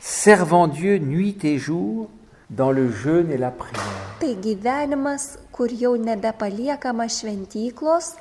servant 0.00 0.68
Dieu 0.68 0.98
nuit 0.98 1.38
et 1.44 1.58
jour 1.58 2.10
dans 2.50 2.70
le 2.70 2.90
jeûne 2.90 3.30
et 3.30 3.38
la 3.38 3.50
prière. 3.50 3.82
Tai 4.20 4.34
gyvenimas, 4.42 5.38
kur 5.52 5.70
jau 5.70 5.96
nebepaliekama 5.96 7.06
šventyklos, 7.08 8.16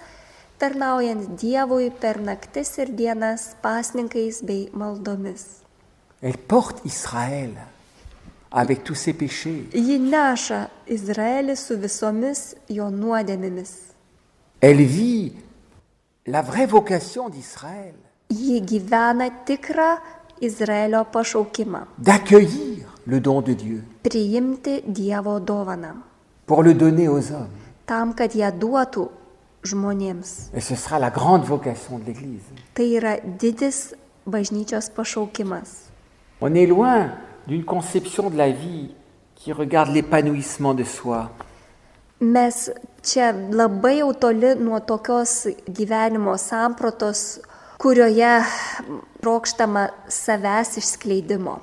tarnaujant 0.62 1.38
Dievui 1.38 1.90
per 1.90 2.20
naktis 2.22 2.78
ir 2.78 2.92
dienas 2.94 3.56
pasninkais 3.62 4.44
bei 4.44 4.70
maldomis. 4.74 5.64
Elle 6.22 6.38
porte 6.38 6.82
Israël 6.86 7.54
avec 8.52 8.84
tous 8.84 8.96
ses 8.96 9.14
péchés. 9.14 9.68
Ji 9.74 10.00
neša 10.00 10.68
Izraelį 10.88 11.56
su 11.56 11.76
visomis 11.78 12.56
jo 12.70 12.90
nuodėmėmis. 12.90 13.72
Elle 14.62 14.84
vit 14.86 15.34
la 16.26 16.42
vraie 16.42 16.66
vocation 16.66 17.30
d'Israël, 17.30 17.94
Ji 18.30 18.62
gyvena 18.62 19.30
tikrą 19.46 19.98
Izraelio 20.42 21.06
pašaukimą 21.06 21.86
d'accueillir 21.98 22.86
le 23.06 23.20
don 23.22 23.42
de 23.42 23.54
Dieu- 23.54 23.82
priimti 24.04 24.82
Dievo 24.88 25.40
dovaną, 25.40 25.94
pour 26.46 26.64
le 26.64 26.74
donner 26.74 27.08
aux 27.08 27.32
hommes. 27.32 27.50
tam, 27.86 28.14
kad 28.14 28.36
ją 28.36 28.52
duotų 28.52 29.08
žmonėms. 29.64 30.50
Et 30.54 30.62
ce 30.62 30.76
sera 30.76 31.00
la 31.00 31.10
grande 31.10 31.44
vocation 31.46 32.00
de 32.00 32.06
l'Église. 32.06 32.44
Tai 32.74 32.84
yra 32.84 33.18
didis 33.40 33.94
bažnyčios 34.26 34.90
pašaukimas. 34.90 35.88
On 36.42 36.54
est 36.54 36.68
loin 36.68 37.12
d'une 37.48 37.64
conception 37.64 38.30
de 38.30 38.38
la 38.38 38.50
vie 38.50 38.90
qui 39.36 39.52
regarde 39.54 39.94
l'épanouissement 39.94 40.74
de 40.74 40.84
soi. 40.84 41.32
Mes 42.20 42.72
čia 43.06 43.32
labai 43.32 44.00
jau 44.00 44.14
toli 44.18 44.56
nuo 44.58 44.80
tokios 44.82 45.48
gyvenimo 45.70 46.34
sampratos, 46.42 47.40
kurioje 47.78 48.32
trokštama 49.22 49.84
savęs 50.10 50.78
išskleidimo. 50.82 51.60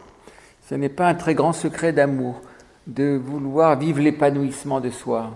Ce 0.68 0.76
n'est 0.76 0.94
pas 0.94 1.08
un 1.08 1.14
très 1.14 1.34
grand 1.34 1.52
secret 1.52 1.92
d'amour 1.92 2.40
de 2.86 3.16
vouloir 3.18 3.76
vivre 3.78 4.00
l'épanouissement 4.00 4.80
de 4.80 4.90
soi. 4.90 5.32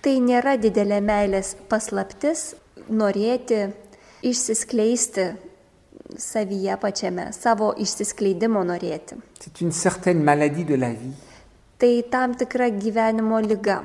Tai 0.00 0.14
nėra 0.20 0.56
didelė 0.58 1.00
meilės 1.02 1.56
paslaptis 1.68 2.54
norėti 2.88 3.66
išsiskleisti 4.22 5.32
savyje 6.18 6.76
pačiame, 6.80 7.32
savo 7.32 7.72
išsiskleidimo 7.78 8.64
norėti. 8.64 9.16
C'est 9.40 9.60
une 9.60 9.72
certaine 9.72 10.22
maladie 10.22 10.64
de 10.64 10.74
la 10.76 10.92
vie 10.92 11.12
Tai 11.78 12.02
tam 12.10 12.34
tikra 12.34 12.68
gyvenimo 12.70 13.40
lyga. 13.40 13.82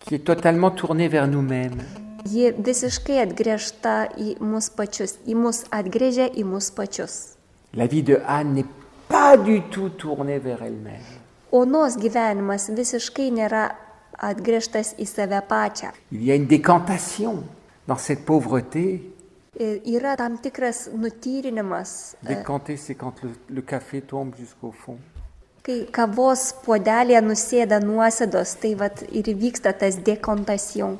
qui 0.00 0.14
est 0.14 0.24
totalement 0.24 0.70
tournée 0.70 1.08
vers 1.08 1.28
nous-mêmes. 1.28 1.82
Ji 2.24 2.50
visiškai 2.64 3.18
atgręžta 3.22 4.08
į 4.16 4.38
mus 4.40 4.70
pačius, 4.70 5.18
į 5.26 5.34
mus 5.34 5.64
į 5.68 6.44
mus 6.44 6.70
pačius. 6.70 7.36
La 7.74 7.86
vie 7.86 8.02
de 8.02 8.20
Anne 8.26 8.54
n'est 8.54 8.70
pas 9.08 9.36
du 9.36 9.60
tout 9.70 9.90
tournée 9.90 10.38
vers 10.38 10.62
elle-même. 10.62 11.04
Onos 11.52 11.96
gyvenimas 11.96 12.68
visiškai 12.68 13.30
nėra 13.30 13.70
atgręžtas 14.18 14.94
į 14.98 15.06
save 15.06 15.40
pačią. 15.48 15.92
Il 16.12 16.24
y 16.24 16.30
a 16.30 16.34
une 16.34 16.46
décantation 16.46 17.44
dans 17.86 17.98
cette 17.98 18.24
pauvreté. 18.24 19.02
Yra 19.58 20.14
tam 20.16 20.36
tikras 20.38 20.88
nutyrinimas, 20.94 22.14
e, 22.22 22.28
Décanter, 22.28 22.76
c'est 22.76 22.94
quand 22.94 23.14
le, 23.24 23.30
le 23.48 23.60
café 23.62 24.00
tombe 24.00 24.34
jusqu'au 24.38 24.70
fond. 24.72 24.98
kai 25.68 25.84
kavos 25.92 26.54
puodelėje 26.64 27.20
nusėda 27.20 27.80
nuosėdos, 27.82 28.54
tai 28.62 28.70
vat 28.74 29.02
ir 29.12 29.26
vyksta 29.36 29.72
tas 29.76 29.98
dekontacijų. 30.00 30.94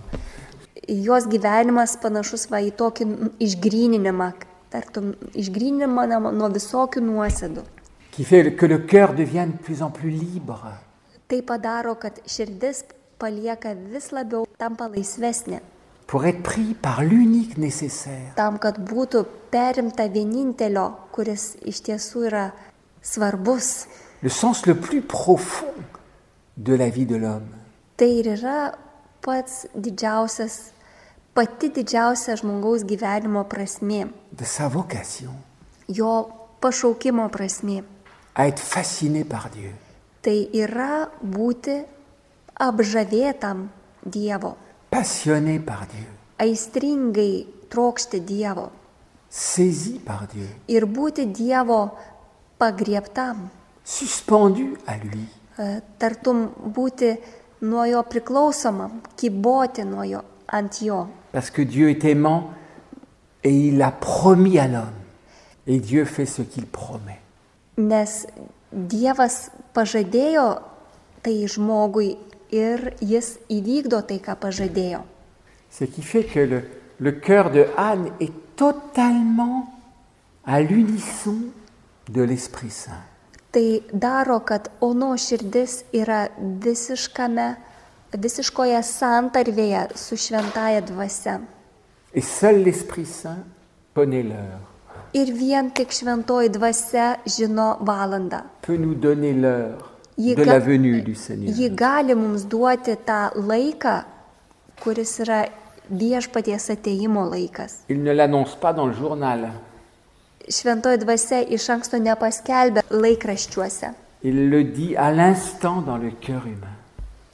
Jos 0.88 1.24
gyvenimas 1.30 1.94
panašus 2.02 2.48
va 2.50 2.58
į 2.60 2.72
tokį 2.76 3.06
išgryninimą, 3.46 4.32
tartum 4.70 5.14
išgryninimą 5.34 6.04
nuo- 6.36 6.50
visokių 6.52 7.00
nuosėdų. 7.00 7.62
Qui 8.12 8.24
fait 8.24 8.56
que 8.56 8.66
le 8.66 8.78
cœur 8.84 9.14
devient 9.14 9.46
de 9.52 9.56
plus 9.64 9.80
en 9.80 9.90
plus 9.90 10.10
libre. 10.10 10.74
Tai 11.28 11.40
padaro, 11.42 11.94
kad 11.94 12.20
širdis 12.26 12.84
palieka 13.18 13.72
vis 13.74 14.10
labiau 14.12 14.46
tampa 14.58 14.88
laisvesnė. 14.88 15.60
Pour 16.08 16.24
être 16.24 16.42
pris 16.42 16.72
par 16.74 17.02
l'unique 17.04 17.58
nécessaire. 17.60 18.32
Tam, 18.34 18.56
kad 18.58 18.78
būtų 18.80 19.26
perimta 19.52 20.06
vienintelio, 20.08 20.86
kuris 21.12 21.52
iš 21.68 21.82
tiesų 21.84 22.22
yra 22.30 22.46
svarbus. 23.04 23.86
Le 24.24 24.30
sens 24.32 24.64
le 24.66 24.74
plus 24.74 25.02
profond 25.04 25.76
de 26.56 26.74
la 26.80 26.88
vie 26.88 27.04
de 27.06 27.16
l'homme. 27.20 27.52
Tai 28.00 28.08
ir 28.08 28.32
yra 28.38 28.72
pats 29.20 29.66
didžiausias, 29.74 30.72
pati 31.36 31.68
didžiausia 31.76 32.38
žmogaus 32.40 32.82
gyvenimo 32.88 33.44
prasme, 33.44 34.08
de 34.32 34.44
sa 34.48 34.68
vocation 34.72 35.36
jo 35.88 36.30
pašaukimo 36.60 37.28
prasme. 37.28 37.84
à 38.34 38.46
être 38.48 38.60
fasciné 38.62 39.24
par 39.24 39.50
Dieu, 39.50 39.72
Tai 40.22 40.48
yra 40.54 41.08
būti 41.22 41.84
apžavėtam 42.58 43.68
Dievo, 44.04 44.56
passionné 44.90 45.58
par 45.58 45.86
Dieu, 45.86 46.06
aistringai 46.38 47.46
trokšti 47.68 48.20
Dievo 48.20 48.70
saisi 49.28 49.98
par 50.04 50.26
Dieu, 50.32 50.48
ir 50.68 50.86
būti 50.86 51.26
Dievo 51.32 51.90
pagrieptam, 52.58 53.48
suspendu 53.84 54.76
à 54.86 54.96
lui, 54.96 55.26
tartum 55.98 56.48
būti 56.74 57.14
nuo 57.66 57.84
jo 57.88 58.02
priklausomam, 58.06 59.00
kyboti 59.18 59.84
nuo 59.84 60.04
jo 60.04 60.22
ant 60.48 60.82
jo. 60.82 61.06
parce 61.32 61.50
que 61.50 61.62
Dieu 61.62 61.90
est 61.90 62.04
aimant 62.04 62.50
et 63.44 63.54
il 63.54 63.82
a 63.82 63.90
promis 63.90 64.58
à 64.58 64.66
l'homme. 64.66 64.98
Et 65.66 65.78
Dieu 65.78 66.04
fait 66.04 66.26
ce 66.26 66.42
qu'il 66.42 66.66
promet. 66.66 67.20
Nes 67.76 68.26
Dievas 68.72 69.50
pažadėjo 69.72 70.46
tai 71.22 71.46
žmogui 71.46 72.16
ir 72.50 72.94
jis 73.00 73.38
įvykdo 73.48 74.02
tai, 74.08 74.18
ką 74.20 74.36
pažadėjo. 74.40 75.02
Ce 75.70 75.84
qui 75.84 76.02
fait 76.02 76.24
que 76.24 76.40
le, 76.40 76.62
le 76.98 77.12
cœur 77.12 77.50
de 77.50 77.66
Anne 77.76 78.10
est 78.20 78.32
totalement 78.56 79.66
à 80.44 80.60
l'unisson 80.62 81.36
de 82.08 82.22
l'Esprit 82.22 82.70
Saint. 82.70 83.04
Tai 83.52 83.82
daro, 83.92 84.40
kad 84.40 84.70
Ono 84.80 85.14
širdis 85.16 85.82
yra 85.92 86.28
visiškame, 86.38 87.56
visiškoje 88.12 88.80
santarvėje 88.84 89.86
su 89.96 90.16
šventaja 90.16 90.80
dvasia. 90.88 91.38
Et 92.14 92.24
seul 92.24 92.62
l'Esprit 92.64 93.06
Saint 93.06 93.44
connaît 93.94 94.22
l'heure, 94.22 94.64
Ir 95.14 95.30
vien 95.32 95.70
tik 95.72 95.88
šventoji 95.92 96.50
dvasia 96.52 97.16
žino 97.26 97.78
valandą. 97.80 98.42
peut 98.62 98.76
nous 98.76 98.94
donner 98.94 99.32
l'heure 99.32 99.78
Ji 100.18 100.34
de 100.34 100.42
ga- 100.44 100.52
la 100.52 100.58
venue 100.58 101.00
du 101.02 101.14
Seigneur. 101.14 101.54
Ji 101.54 101.70
gali 101.70 102.14
mums 102.14 102.44
duoti 102.44 102.96
tą 103.06 103.30
laiką, 103.48 104.02
kuris 104.82 105.18
yra 105.20 105.44
viešpaties 105.90 106.70
ateimo 106.70 107.22
laikas. 107.30 107.72
Il 107.88 108.02
ne 108.02 108.12
l'annonce 108.12 108.56
pas 108.60 108.72
dans 108.72 108.86
le 108.86 108.92
journal. 108.94 109.50
Šventoji 110.48 110.98
dvasia 110.98 111.40
iš 111.54 111.68
anksto 111.70 111.98
nepaskelbė 111.98 112.82
laikraščiuose. 112.90 113.90
Il 114.22 114.48
le 114.50 114.64
dit 114.64 114.96
à 114.96 115.10
l'instant 115.12 115.82
dans 115.82 115.98
le 115.98 116.10
cœur 116.10 116.46
humain. 116.46 116.74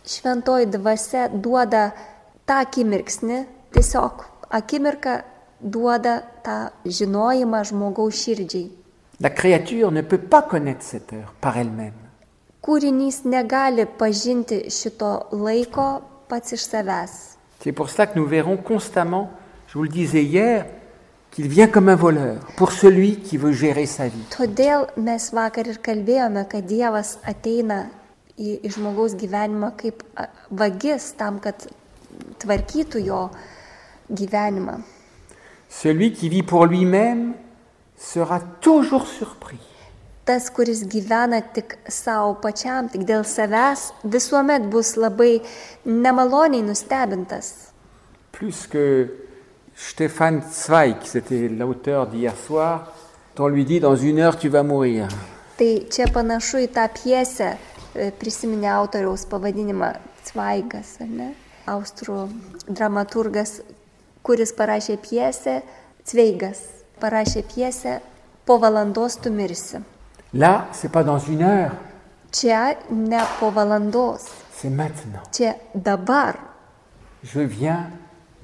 Šventoji 0.04 0.66
dvasia 0.66 1.28
duoda 1.28 1.92
tą 2.46 2.58
akimirksnį, 2.66 3.38
tiesiog 3.72 4.24
akimirką 4.50 5.14
duoda 5.60 6.18
tą 6.44 6.58
žinojimą 6.84 7.62
žmogaus 7.64 8.14
širdžiai. 8.24 8.68
La 9.20 9.30
créature 9.30 9.90
ne 9.92 10.02
peut 10.02 10.18
pas 10.28 10.42
connaître 10.42 10.82
cette 10.82 11.12
heure 11.14 11.32
par 11.40 11.56
elle-même. 11.56 11.94
Kūrinys 12.64 13.26
negali 13.28 13.84
pažinti 13.84 14.62
šito 14.72 15.08
laiko 15.36 16.00
pats 16.30 16.54
iš 16.56 16.62
savęs. 16.64 17.36
C'est 17.60 17.72
pour 17.72 17.90
cela 17.90 18.06
que 18.06 18.18
nous 18.18 18.24
verrons 18.26 18.56
constamment, 18.56 19.30
je 19.68 19.74
vous 19.74 19.82
le 19.82 19.90
disais 19.90 20.24
hier, 20.24 20.64
qu'il 21.30 21.48
vient 21.48 21.66
comme 21.66 21.90
un 21.90 21.94
voleur 21.94 22.40
pour 22.56 22.72
celui 22.72 23.16
qui 23.16 23.36
veut 23.36 23.52
gérer 23.52 23.84
sa 23.84 24.08
vie. 24.08 24.24
Todėl 24.32 24.86
mes 24.96 25.28
vakar 25.32 25.68
ir 25.68 25.80
kalbėjome, 25.84 26.46
kad 26.48 26.64
Dievas 26.64 27.18
ateina 27.20 27.90
į, 28.38 28.64
į 28.64 28.72
žmogaus 28.78 29.12
gyvenimą 29.20 29.74
kaip 29.76 30.00
a, 30.16 30.30
vagis 30.48 31.10
tam, 31.20 31.42
kad 31.44 31.68
tvarkytų 32.40 33.04
jo 33.04 33.20
gyvenimą. 34.08 34.80
Celui 35.68 36.12
qui 36.12 36.30
vit 36.30 36.42
pour 36.42 36.64
lui-même 36.64 37.34
sera 37.98 38.40
toujours 38.60 39.06
surpris 39.06 39.73
tas, 40.24 40.48
kuris 40.50 40.84
gyvena 40.88 41.40
tik 41.54 41.76
savo 41.88 42.34
pačiam, 42.40 42.88
tik 42.88 43.04
dėl 43.08 43.24
savęs, 43.28 43.90
visuomet 44.04 44.68
bus 44.72 44.94
labai 44.96 45.40
nemaloniai 45.84 46.64
nustebintas. 46.64 47.70
Plus 48.32 48.66
que 48.66 48.84
Stéphane 49.76 50.42
Zweig, 50.50 50.96
c'était 51.04 51.48
l'auteur 51.48 52.06
d'hier 52.06 52.34
soir, 52.36 52.92
on 53.38 53.48
lui 53.48 53.64
dit 53.64 53.80
dans 53.80 53.96
une 53.96 54.20
heure 54.20 54.38
tu 54.38 54.48
vas 54.48 54.62
mourir. 54.62 55.08
Tai 55.58 55.86
čia 55.90 56.08
panašu 56.10 56.64
į 56.64 56.68
tą 56.74 56.88
pjesę, 56.90 57.54
e, 57.94 58.10
prisiminė 58.18 58.72
autoriaus 58.74 59.26
pavadinimą 59.30 59.92
Cvaigas, 60.26 60.96
ar 61.00 61.10
ne? 61.10 61.28
Austrų 61.70 62.28
dramaturgas, 62.66 63.60
kuris 64.22 64.52
parašė 64.52 64.98
pjesę, 64.98 65.60
Cveigas 66.04 66.66
parašė 67.00 67.44
pjesę 67.46 68.00
Po 68.44 68.58
valandos 68.58 69.16
tu 69.16 69.30
mirsi. 69.32 69.78
Là, 70.34 70.68
c'est 70.72 70.90
pas 70.90 71.04
dans 71.04 71.18
une 71.18 71.42
heure, 71.42 71.72
Čia 72.32 72.74
ne 72.90 73.18
po 73.38 73.50
valandos, 73.50 74.18
c'est 74.52 74.68
maintenant. 74.68 75.22
čia 75.32 75.54
dabar. 75.74 76.34
Je 77.22 77.40
viens 77.40 77.90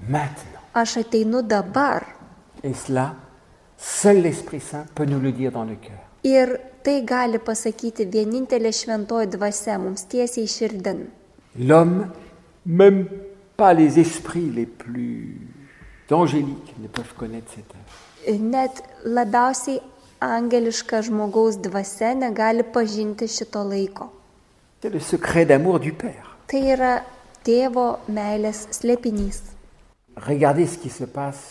maintenant. 0.08 0.60
Aš 0.74 0.98
ateinu 0.98 1.42
dabar. 1.42 2.02
Et 2.62 2.72
cela, 2.74 3.14
seul 3.76 4.22
l'Esprit 4.22 4.60
Saint 4.60 4.84
peut 4.94 5.04
nous 5.04 5.18
le 5.18 5.32
dire 5.32 5.50
dans 5.50 5.64
le 5.64 5.74
cœur. 5.74 5.98
Ir 6.22 6.58
tai 6.84 7.02
gali 7.02 7.38
pasakyti 7.42 8.04
vienintelė 8.06 8.70
šventoji 8.72 9.26
dvasia 9.32 9.78
mums 9.78 10.04
tiesiai 10.06 10.46
širdin. 10.46 11.06
L'homme, 11.58 12.06
même 12.66 13.06
pas 13.56 13.72
les 13.74 13.98
esprits 13.98 14.50
les 14.54 14.66
plus 14.66 15.48
angéliques 16.10 16.74
ne 16.78 16.86
peuvent 16.88 17.14
connaître 17.16 17.50
cette 17.54 17.72
heure. 17.74 18.38
Net 18.40 18.82
labiausiai 19.04 19.80
angeliška 20.20 21.02
žmogaus 21.02 21.56
dvasia 21.58 22.14
negali 22.14 22.62
pažinti 22.62 23.28
šito 23.28 23.62
laiko. 23.64 24.12
C'est 24.82 24.92
le 24.92 25.00
secret 25.00 25.44
d'amour 25.44 25.80
du 25.80 25.92
Père. 25.92 26.36
Tai 26.46 26.60
yra 26.72 27.02
tėvo 27.44 27.98
meilės 28.08 28.66
slėpinys. 28.72 29.42
Regardez 30.16 30.66
ce 30.66 30.78
qui 30.78 30.90
se 30.90 31.04
passe 31.04 31.42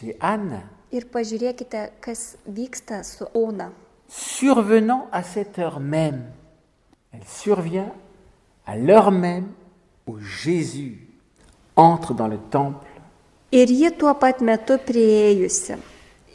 chez 0.00 0.16
Anne. 0.20 0.62
Ir 0.90 1.04
pažiūrėkite, 1.12 2.00
kas 2.00 2.36
vyksta 2.46 3.02
su 3.04 3.26
Ona. 3.34 3.70
Survenant 4.08 5.08
à 5.12 5.22
cette 5.22 5.58
heure 5.58 5.80
même, 5.80 6.30
elle 7.12 7.26
survient 7.26 7.92
à 8.66 8.76
l'heure 8.76 9.10
même 9.10 9.52
où 10.06 10.18
Jésus 10.18 11.08
entre 11.76 12.14
dans 12.14 12.28
le 12.28 12.38
temple 12.38 12.86
Ir 13.50 13.70
ji 13.72 13.88
tuo 13.96 14.12
pat 14.20 14.42
metu 14.44 14.76
priėjusi. 14.84 15.78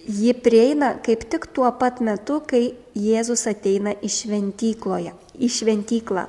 Ji 0.07 0.33
prieina 0.33 0.97
kaip 1.03 1.29
tik 1.29 1.45
tuo 1.53 1.71
pat 1.79 2.01
metu, 2.01 2.41
kai 2.47 2.73
Jėzus 2.95 3.45
ateina 3.47 3.93
į 4.03 4.09
šventykloje, 4.11 5.13
į 5.39 5.47
šventyklą. 5.49 6.25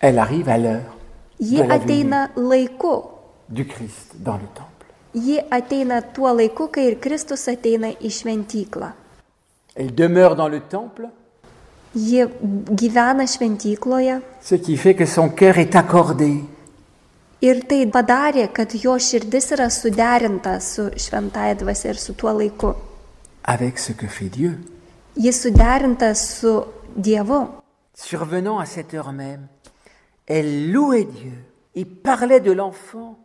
Elle 0.00 0.18
arrive 0.18 0.48
à 0.48 0.58
l'heure 0.58 0.92
Ji 1.40 1.62
ateina 1.62 2.30
laiku. 2.36 3.02
du 3.48 3.64
Christ 3.66 4.14
dans 4.20 4.36
le 4.36 4.46
temple. 4.54 4.86
Ji 5.14 5.38
ateina 5.50 6.02
tuo 6.02 6.32
laiku, 6.34 6.68
kai 6.68 6.86
ir 6.90 6.98
Kristus 7.00 7.48
ateina 7.48 7.88
į 8.00 8.10
šventyklą. 8.10 8.92
Elle 9.76 9.94
demeure 9.94 10.36
dans 10.36 10.48
le 10.48 10.60
temple, 10.60 11.08
Ji 11.94 12.24
gyvena 12.74 13.24
šventykloje 13.26 14.20
ce 14.42 14.56
qui 14.56 14.76
fait 14.76 14.94
que 14.94 15.06
son 15.06 15.28
cœur 15.30 15.58
est 15.58 15.74
accordé 15.76 16.42
ir 17.44 17.60
tai 17.68 17.84
padarė, 17.92 18.48
kad 18.56 18.72
jo 18.74 18.96
širdis 18.98 19.52
yra 19.56 19.68
suderinta 19.70 20.56
su 20.60 20.88
šventąją 20.96 21.60
dvasia 21.62 21.92
ir 21.94 21.98
su 21.98 22.14
tuo 22.14 22.32
laiku. 22.32 22.74
avec 23.44 23.78
ce 23.78 23.92
que 23.92 24.06
fait 24.06 24.30
Dieu. 24.30 24.58
Ji 25.16 25.32
suderinta 25.32 26.14
su 26.14 26.62
Dievu. 26.96 27.46
Survenant 27.94 28.58
à 28.58 28.66
cette 28.66 28.94
heure 28.94 29.12
même, 29.12 29.46
elle 30.26 30.72
louait 30.72 31.04
Dieu 31.04 31.34
et 31.74 31.84
parlait 31.84 32.40
de 32.40 32.52
l'enfant 32.52 33.18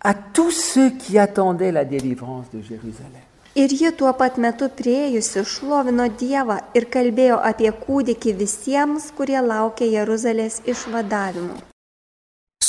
à 0.00 0.14
tous 0.14 0.52
ceux 0.52 0.90
qui 0.90 1.18
attendaient 1.18 1.72
la 1.72 1.84
délivrance 1.84 2.46
de 2.52 2.60
Jérusalem. 2.62 3.22
Ir 3.56 3.70
ji 3.70 3.92
tuo 3.94 4.10
pat 4.18 4.34
metu 4.42 4.66
prieėjusi 4.66 5.44
šlovino 5.46 6.08
Dievą 6.18 6.56
ir 6.74 6.88
kalbėjo 6.90 7.36
apie 7.38 7.70
kūdikį 7.70 8.32
visiems, 8.40 9.12
kurie 9.14 9.38
laukia 9.38 9.86
Jeruzalės 9.86 10.58
išvadavimo. 10.66 11.73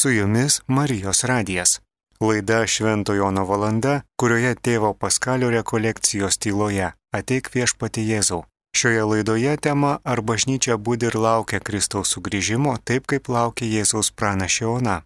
Su 0.05 0.11
jumis 0.11 0.61
Marijos 0.67 1.23
radijas. 1.23 1.81
Laida 2.21 2.67
Šventojono 2.67 3.41
valanda, 3.45 4.01
kurioje 4.21 4.51
tėvo 4.61 4.91
Paskalio 4.93 5.49
rekolekcijos 5.49 6.37
tyloje 6.37 6.91
ateik 7.09 7.49
viešpati 7.55 8.03
Jėzau. 8.11 8.43
Šioje 8.77 9.01
laidoje 9.11 9.55
tema 9.57 9.95
ar 10.05 10.21
bažnyčia 10.21 10.77
būdi 10.77 11.09
ir 11.09 11.17
laukia 11.17 11.57
Kristaus 11.59 12.11
sugrįžimo, 12.13 12.75
taip 12.85 13.07
kaip 13.09 13.31
laukia 13.33 13.65
Jėzaus 13.65 14.11
pranašė 14.13 14.67
Ona. 14.75 14.99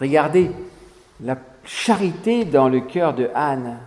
Regardez 0.00 0.46
la 1.18 1.36
charité 1.66 2.44
dans 2.44 2.70
le 2.70 2.80
cœur 2.86 3.16
de 3.18 3.26
Anne. 3.34 3.80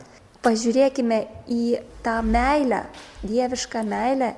Pažiūrėkime 0.43 1.21
į 1.47 1.79
tą 2.03 2.19
meilę, 2.21 2.83
dievišką 3.23 3.87
meilę, 3.87 4.33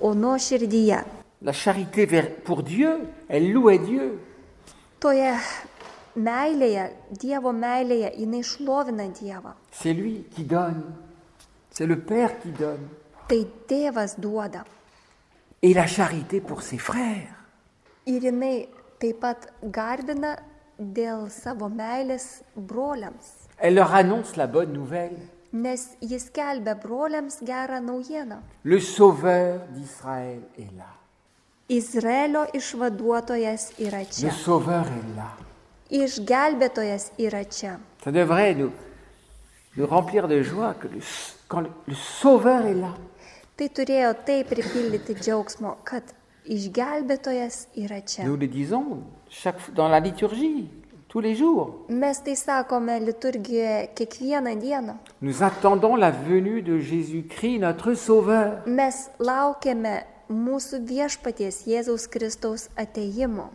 Ono 0.00 0.38
širdyje. 0.38 1.02
La 1.42 1.52
charité 1.52 2.06
vers- 2.06 2.30
pour 2.44 2.62
Dieu, 2.62 3.08
elle 3.28 3.50
louait 3.52 3.78
Dieu. 3.82 4.20
Toje 4.98 5.30
meilėje, 6.18 6.88
Dievo 7.22 7.52
meilėje, 7.54 8.10
jinai 8.18 8.42
šlovina 8.42 9.06
Dievą. 9.14 9.54
C'est 9.70 9.92
lui 9.94 10.24
qui 10.34 10.42
donne. 10.42 10.82
C'est 11.70 11.86
le 11.86 12.00
Père 12.00 12.40
qui 12.40 12.50
donne. 12.50 12.88
Tai 13.28 13.44
tėvas 13.68 14.16
duoda. 14.18 14.64
Et 15.62 15.72
la 15.74 15.86
charité 15.86 16.40
pour 16.40 16.62
ses 16.62 16.78
frères. 16.78 17.34
Ir 18.06 18.20
jinai 18.24 18.68
taip 18.98 19.20
pat 19.22 19.46
garbina 19.62 20.34
dėl 20.78 21.28
savo 21.30 21.68
meilės 21.68 22.42
broliams. 22.56 23.46
Elle 23.58 23.74
leur 23.74 23.94
annonce 23.94 24.34
la 24.36 24.48
bonne 24.48 24.72
nouvelle. 24.72 25.18
Nes 25.52 25.78
jis 26.02 26.26
kelbė 26.34 26.74
broliams 26.82 27.38
gerą 27.46 27.78
naujieną. 27.80 28.42
Le 28.64 28.80
Sauveur 28.80 29.60
d'Israël 29.70 30.42
est 30.58 30.74
là. 30.76 30.90
Izraelio 31.68 32.46
išvaduotojas 32.54 33.72
yra 33.78 33.98
Le 33.98 34.04
čia. 34.04 34.30
Sauveur 34.32 34.86
est 34.86 35.16
là. 35.16 35.28
Išgelbėtojas 35.90 37.10
yra 37.18 37.44
čia. 37.44 37.78
Ça 38.04 38.10
devrait 38.12 38.54
nous, 38.54 38.70
nous 39.76 39.86
remplir 39.86 40.28
de 40.28 40.42
joie 40.42 40.74
que 40.74 40.88
le, 40.88 41.00
quand 41.48 41.60
le, 41.60 41.70
le 41.86 41.94
Sauveur 41.94 42.66
est 42.66 42.74
là. 42.74 42.94
Tai 43.58 43.68
turėjo 43.74 44.12
taip 44.24 44.48
pripildyti 44.52 45.14
džiaugsmo, 45.18 45.76
kad 45.84 46.02
išgelbėtojas 46.46 47.66
yra 47.76 48.00
čia. 48.00 48.24
Nous 48.24 48.36
le 48.36 48.46
disons 48.46 49.02
chaque, 49.28 49.58
fois- 49.58 49.74
dans 49.74 49.88
la 49.88 49.98
liturgie, 50.00 50.68
tous 51.08 51.20
les 51.20 51.34
jours. 51.34 51.84
Mes 51.88 52.14
tai 52.24 52.36
sakome 52.36 52.98
liturgijoje 53.00 53.88
kiekvieną 53.94 54.54
dieną. 54.60 54.96
Nous 55.20 55.42
attendons 55.42 55.96
la 55.96 56.10
venue 56.12 56.62
de 56.62 56.78
Jésus-Christ, 56.78 57.58
notre 57.58 57.94
Sauveur. 57.94 58.62
Mes 58.66 59.10
laukiame 59.18 60.04
mūsų 60.28 60.82
viešpaties 60.88 61.64
Jėzaus 61.66 62.06
Kristaus 62.08 62.68
ateimo. 62.76 63.50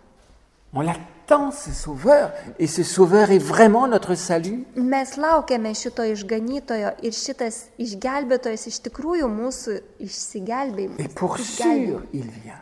On 0.76 0.82
l'attend, 0.82 1.52
ce 1.52 1.72
Sauveur. 1.72 2.32
Et 2.58 2.66
ce 2.66 2.84
Sauveur 2.84 3.30
est 3.30 3.38
vraiment 3.38 3.88
notre 3.88 4.16
salut. 4.16 4.66
Mes 4.76 5.06
laukiame 5.18 5.74
šito 5.78 6.04
išganytojo 6.04 6.96
ir 7.06 7.14
šitas 7.14 7.68
išgelbėtojas 7.78 8.66
iš 8.72 8.80
tikrųjų 8.88 9.30
mūsų 9.30 9.78
išsigelbėjimas. 10.02 10.98
Et 10.98 11.14
pour 11.14 11.38
sûr, 11.38 12.02
il 12.12 12.26
vient. 12.42 12.58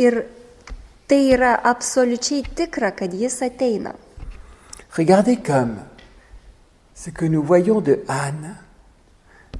Ir 0.00 0.24
tai 1.06 1.26
yra 1.34 1.58
absoliučiai 1.60 2.46
tikra, 2.56 2.94
kad 2.96 3.12
jis 3.12 3.42
ateina. 3.44 3.92
Regardez 4.96 5.36
comme 5.36 5.76
ce 6.94 7.10
que 7.10 7.26
nous 7.26 7.42
voyons 7.42 7.82
de 7.82 8.02
Anne 8.08 8.56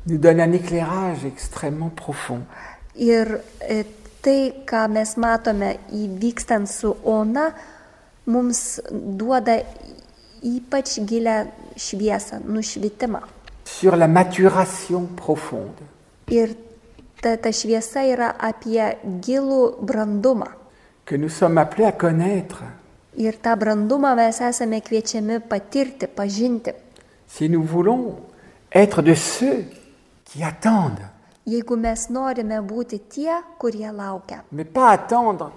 nous 0.07 0.19
donne 0.19 0.41
un 0.41 0.53
éclairage 0.53 1.27
extrêmement 1.27 1.91
profond. 1.91 2.41
Ir 2.97 3.41
e, 3.61 3.85
tai, 4.23 4.53
ką 4.69 4.89
mes 4.93 5.17
matome 5.17 5.77
įvykstant 5.93 6.69
su 6.69 6.93
Ona, 7.05 7.49
mums 8.27 8.81
duoda 8.93 9.57
ypač 10.43 10.99
gilę 11.09 11.47
šviesą, 11.77 12.41
nušvitimą. 12.45 13.21
sur 13.65 13.97
la 13.97 14.07
maturation 14.09 15.07
profonde. 15.17 15.83
Ir 16.29 16.55
ta, 17.23 17.37
ta 17.37 17.51
šviesa 17.53 18.03
yra 18.05 18.35
apie 18.39 18.97
gilų 19.25 19.77
brandumą. 19.81 20.47
que 21.05 21.17
nous 21.17 21.31
sommes 21.31 21.59
appelés 21.59 21.87
à 21.87 21.93
connaître 21.93 22.63
Ir 23.17 23.35
tą 23.43 23.57
brandumą 23.57 24.15
mes 24.17 24.41
esame 24.41 24.81
kviečiami 24.81 25.41
patirti, 25.41 26.07
pažinti. 26.07 26.71
si 27.29 27.49
nous 27.49 27.63
voulons 27.63 28.17
être 28.75 29.03
de 29.03 29.15
ceux 29.15 29.65
qui 30.25 30.43
attendent, 30.43 31.07
Jeigu 31.47 31.77
mes 31.77 32.09
norime 32.11 32.61
būti 32.63 33.01
tie, 33.11 33.43
kurie 33.59 33.91
laukia, 33.91 34.45
mais 34.53 34.65
pas 34.65 34.93
attendre 34.93 35.51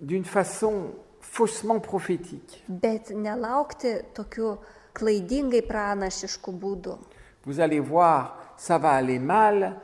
d'une 0.00 0.24
façon 0.24 0.92
faussement 1.20 1.80
prophétique. 1.80 2.62
bet 2.68 3.10
nelaukti 3.10 3.88
tokiu 4.14 4.58
klaidingai 4.92 5.62
pranašišku 5.62 6.52
būdu. 6.52 6.98
Vous 7.46 7.60
allez 7.60 7.80
voir, 7.80 8.54
ça 8.56 8.78
va 8.78 8.92
aller 8.92 9.18
mal, 9.18 9.76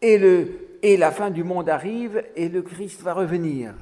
et 0.00 0.18
le, 0.18 0.78
et 0.82 0.96
la 0.96 1.10
fin 1.10 1.30
du 1.30 1.44
monde 1.44 1.68
arrive 1.68 2.24
et 2.36 2.48
le 2.48 2.62
Christ 2.62 3.02
va 3.02 3.14
revenir. 3.14 3.74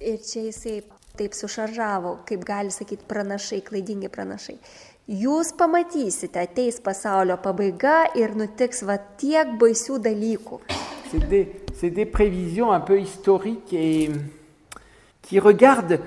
Ir 0.00 0.18
čia 0.18 0.42
jisai 0.46 0.82
taip 1.16 1.32
sušaržavo, 1.34 2.18
kaip 2.26 2.44
gali 2.44 2.70
sakyti 2.70 3.04
pranašai, 3.08 3.62
klaidingi 3.62 4.08
pranašai. 4.08 4.58
Jūs 5.08 5.54
pamatysite, 5.56 6.36
ateis 6.36 6.82
pasaulio 6.84 7.38
pabaiga 7.40 8.10
ir 8.12 8.34
nutiks 8.36 8.82
va 8.84 8.98
tiek 9.16 9.54
baisių 9.56 9.96
dalykų. 10.04 10.58
C'est 11.08 11.24
des, 11.30 11.48
c'est 11.80 11.88
des 11.88 12.04
prévisions 12.04 12.72
un 12.72 12.80
peu 12.80 13.00
historiques 13.00 13.72
et 13.72 14.10
qui 15.22 15.38
regardent 15.38 15.98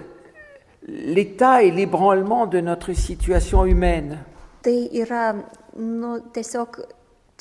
l'état 0.87 1.63
et 1.63 1.71
l'ébranlement 1.71 2.45
de 2.45 2.59
notre 2.61 2.93
situation 2.93 3.65
humaine. 3.65 4.19
Tai 4.61 4.77
yra 4.93 5.33
nu, 5.79 6.19
tiesiog 6.29 6.83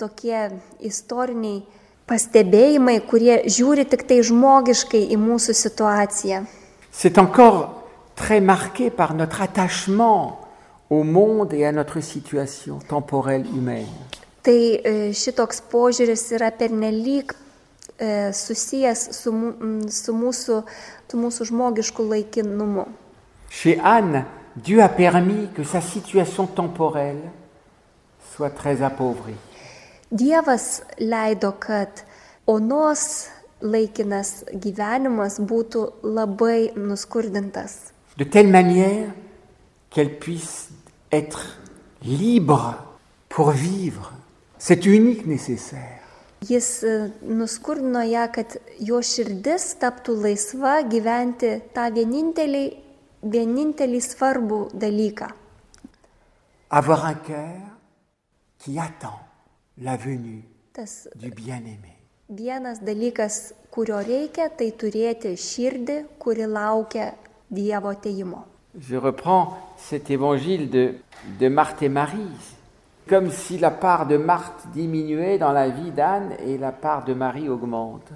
tokie 0.01 0.49
istoriniai 0.81 1.61
pastebėjimai, 2.09 3.03
kurie 3.05 3.43
žiūri 3.45 3.85
tik 3.85 4.09
tai 4.09 4.23
žmogiškai 4.25 5.11
į 5.13 5.21
mūsų 5.21 5.53
situaciją. 5.53 6.47
C'est 6.91 7.19
encore 7.19 7.85
très 8.17 8.41
marqué 8.41 8.89
par 8.89 9.13
notre 9.13 9.43
attachement 9.43 10.40
au 10.91 11.03
monde 11.05 11.53
et 11.55 11.65
à 11.65 11.73
notre 11.73 12.01
situation 12.01 12.79
temporelle 12.89 13.47
humaine. 13.47 13.87
Tai 14.43 14.81
e, 14.85 15.13
šitoks 15.13 15.61
požiūris 15.71 16.23
yra 16.35 16.49
pernelyg 16.51 17.35
e, 18.01 18.33
susijęs 18.33 19.03
su, 19.13 19.33
mu- 19.33 19.53
m, 19.61 19.75
su, 19.93 20.15
mūsų, 20.17 20.63
su 21.11 21.21
mūsų 21.21 21.47
žmogišku 21.51 22.07
laikinumu. 22.09 22.87
Chez 23.51 23.79
Anne, 23.85 24.25
Dieu 24.57 24.81
a 24.83 24.89
permis 24.89 25.49
que 25.55 25.65
sa 25.65 25.81
situation 25.81 26.47
temporelle 26.47 27.31
soit 28.35 28.51
très 28.51 28.81
appauvrie. 28.83 29.37
Dievas 30.11 30.81
leido, 30.99 31.53
kad 31.61 32.03
onos 32.47 33.29
laikinas 33.61 34.45
gyvenimas 34.55 35.37
būtų 35.39 35.85
labai 36.03 36.73
nuskurdintas. 36.77 37.93
de 38.17 38.25
telle 38.25 38.49
manière 38.51 39.13
qu'elle 39.91 40.19
puisse 40.19 40.69
être 41.13 41.59
libre 42.03 42.77
pour 43.29 43.51
vivre 43.51 44.13
cet 44.59 44.87
unique 44.87 45.27
nécessaire. 45.27 45.99
Jis 46.41 46.85
e, 46.89 47.11
nuskurdino 47.23 48.01
ją, 48.09 48.25
kad 48.33 48.57
jo 48.81 49.03
širdis 49.05 49.75
taptų 49.83 50.15
laisva 50.23 50.79
gyventi 50.89 51.51
tą 51.77 51.91
vienintelį, 51.93 52.65
vienintelį 53.21 54.01
svarbų 54.01 54.61
dalyką. 54.73 55.29
Avoir 56.71 57.05
un 57.05 57.19
cœur 57.27 57.61
qui 58.59 58.79
attend 58.79 59.21
la 59.77 59.97
venue 59.97 60.45
Tas 60.73 61.09
du 61.15 61.31
bien-aimé. 61.31 61.97
vienas 62.31 62.79
dalykas, 62.81 63.53
kurio 63.71 63.99
reikia, 64.07 64.49
tai 64.49 64.71
turėti 64.71 65.35
širdį, 65.37 65.97
kuri 66.19 66.47
laukia 66.47 67.13
Dievo 67.51 67.91
ateimo. 67.91 68.45
Je 68.79 68.97
reprends 68.97 69.59
cet 69.77 70.11
évangile 70.11 70.71
de, 70.71 70.95
de 71.41 71.49
Marthe 71.49 71.83
et 71.83 71.89
Marie, 71.89 72.37
comme 73.09 73.31
si 73.31 73.59
la 73.59 73.73
part 73.73 74.07
de 74.07 74.17
Marthe 74.17 74.69
diminuait 74.73 75.39
dans 75.39 75.51
la 75.51 75.69
vie 75.69 75.91
d'Anne 75.91 76.37
et 76.47 76.57
la 76.57 76.71
part 76.71 77.05
de 77.05 77.13
Marie 77.13 77.49
augmente. 77.49 78.13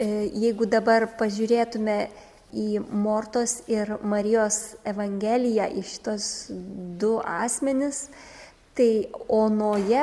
E, 0.00 0.26
Jeigu 0.34 0.66
dabar 0.66 1.04
pažiūrėtume 1.20 2.08
į 2.56 2.80
Mortos 2.90 3.60
ir 3.70 3.92
Marijos 4.02 4.74
Evangeliją, 4.88 5.68
į 5.70 5.82
šitos 5.86 6.26
du 6.98 7.18
asmenis, 7.22 8.08
tai 8.74 9.06
onoje 9.28 10.02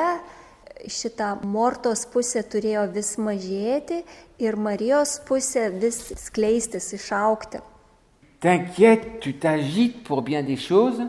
šita 0.88 1.34
Mortos 1.44 2.06
pusė 2.08 2.46
turėjo 2.46 2.86
vis 2.94 3.16
mažėti 3.20 4.00
ir 4.40 4.56
Marijos 4.56 5.18
pusė 5.28 5.68
vis 5.74 6.00
skleistis, 6.22 6.94
išaukti. 6.96 7.60
T'inquiètes, 8.40 9.20
tu 9.20 9.34
t'agites 9.34 10.02
pour 10.02 10.22
bien 10.22 10.42
des 10.42 10.56
choses, 10.56 11.02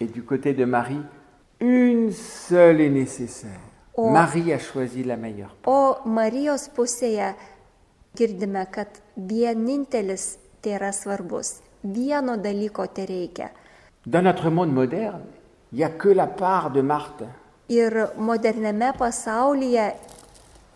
et 0.00 0.06
du 0.06 0.22
côté 0.22 0.54
de 0.54 0.64
Marie, 0.64 1.02
une 1.60 2.10
seule 2.12 2.80
est 2.80 2.88
nécessaire. 2.88 3.60
Oh. 3.94 4.10
Marie 4.10 4.52
a 4.52 4.58
choisi 4.58 5.04
la 5.04 5.16
meilleure. 5.16 5.54
O 5.64 5.96
Marijos 6.04 6.66
pusėje 6.76 7.30
girdime, 8.16 8.66
kad 8.68 8.98
vienintelis 9.16 10.36
tai 10.60 10.74
yra 10.76 10.90
svarbus. 10.92 11.62
Vieno 11.80 12.36
dalyko 12.36 12.84
tai 12.92 13.06
reikia. 13.08 13.48
Dans 14.04 14.22
notre 14.22 14.50
monde 14.50 14.72
moderne, 14.72 15.24
il 15.72 15.78
n'y 15.78 15.84
a 15.84 15.88
que 15.88 16.10
la 16.10 16.26
part 16.26 16.70
de 16.72 16.82
Marthe. 16.82 17.24
Ir 17.70 18.10
moderniame 18.18 18.92
pasaulyje 18.98 19.94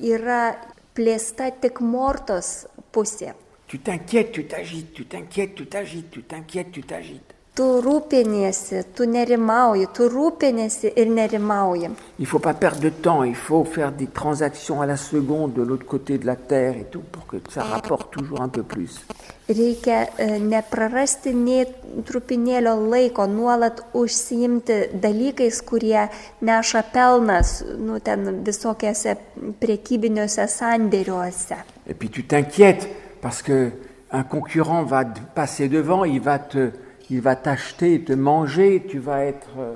yra 0.00 0.56
plėsta 0.94 1.50
tik 1.62 1.80
mortos 1.80 2.66
pusė. 2.92 3.34
Tu 3.70 3.78
t'inquiètes, 3.78 4.32
tu 4.32 4.44
t'agites, 4.44 4.92
tu 4.92 5.06
t'inquiètes, 5.06 5.54
tu 5.54 5.66
t'agites, 5.66 6.10
tu 6.10 6.22
t'inquiètes, 6.22 6.72
tu 6.72 6.82
t'agites. 6.82 7.34
Tu 7.60 7.66
rūpiniesi, 7.84 8.78
tu 8.96 9.04
nerimauji, 9.04 9.90
tu 9.92 10.06
rūpiniesi 10.08 10.94
ir 10.96 11.10
nerimauji. 11.12 11.90
Il 12.18 12.22
ne 12.22 12.26
faut 12.26 12.38
pas 12.38 12.54
perdre 12.54 12.80
de 12.80 12.88
temps, 12.88 13.22
il 13.22 13.34
faut 13.34 13.64
faire 13.64 13.92
des 13.92 14.06
transactions 14.06 14.80
à 14.80 14.86
la 14.86 14.96
seconde 14.96 15.52
de 15.52 15.60
l'autre 15.60 15.84
côté 15.84 16.16
de 16.16 16.24
la 16.24 16.36
Terre 16.36 16.78
et 16.78 16.86
tout 16.90 17.02
pour 17.12 17.26
que 17.26 17.36
ça 17.50 17.62
rapporte 17.62 18.12
toujours 18.12 18.40
un 18.40 18.48
peu 18.48 18.62
plus. 18.62 19.04
Reikia 19.50 20.06
e, 20.16 20.38
neprarasti 20.40 21.34
nei 21.36 21.66
trupinėlio 22.08 22.78
laiko, 22.80 23.26
nuolat 23.28 23.82
užsiimti 23.98 24.94
dalykais, 25.02 25.60
kurie 25.66 26.06
neša 26.40 26.84
pelnas, 26.94 27.58
nu, 27.76 28.00
ten 28.00 28.38
visokiose 28.46 29.18
priekybiniuose 29.60 30.48
sandėriuose. 30.48 31.60
Et 31.86 31.92
puis 31.92 32.08
tu 32.08 32.24
t'inquiètes 32.24 32.88
parce 33.20 33.42
que 33.42 33.72
un 34.12 34.22
concurrent 34.22 34.82
va 34.84 35.04
passer 35.04 35.68
devant, 35.68 36.04
il 36.04 36.20
va 36.20 36.38
te, 36.38 36.70
il 37.10 37.20
va 37.20 37.36
t'acheter, 37.36 38.02
te 38.04 38.12
manger, 38.12 38.86
tu 38.88 38.98
vas 38.98 39.24
être, 39.24 39.48
euh, 39.58 39.74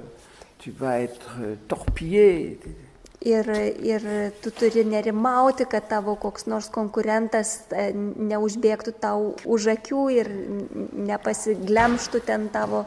tu 0.59 0.70
vas 0.70 1.01
être 1.01 1.37
euh, 1.40 1.55
torpillé. 1.68 2.61
Ir, 3.25 3.49
ir 3.83 4.03
tu 4.42 4.51
turi 4.53 4.85
nerimauti, 4.85 5.64
kad 5.64 5.87
tavo 5.88 6.12
koks 6.20 6.44
nors 6.44 6.66
konkurentas 6.68 7.55
e, 7.73 7.87
neužbėgtų 7.97 8.92
tau 9.01 9.31
už 9.49 9.70
akių 9.73 10.03
ir 10.12 10.29
nepasiglemštų 11.09 12.20
ten 12.29 12.51
tavo 12.53 12.83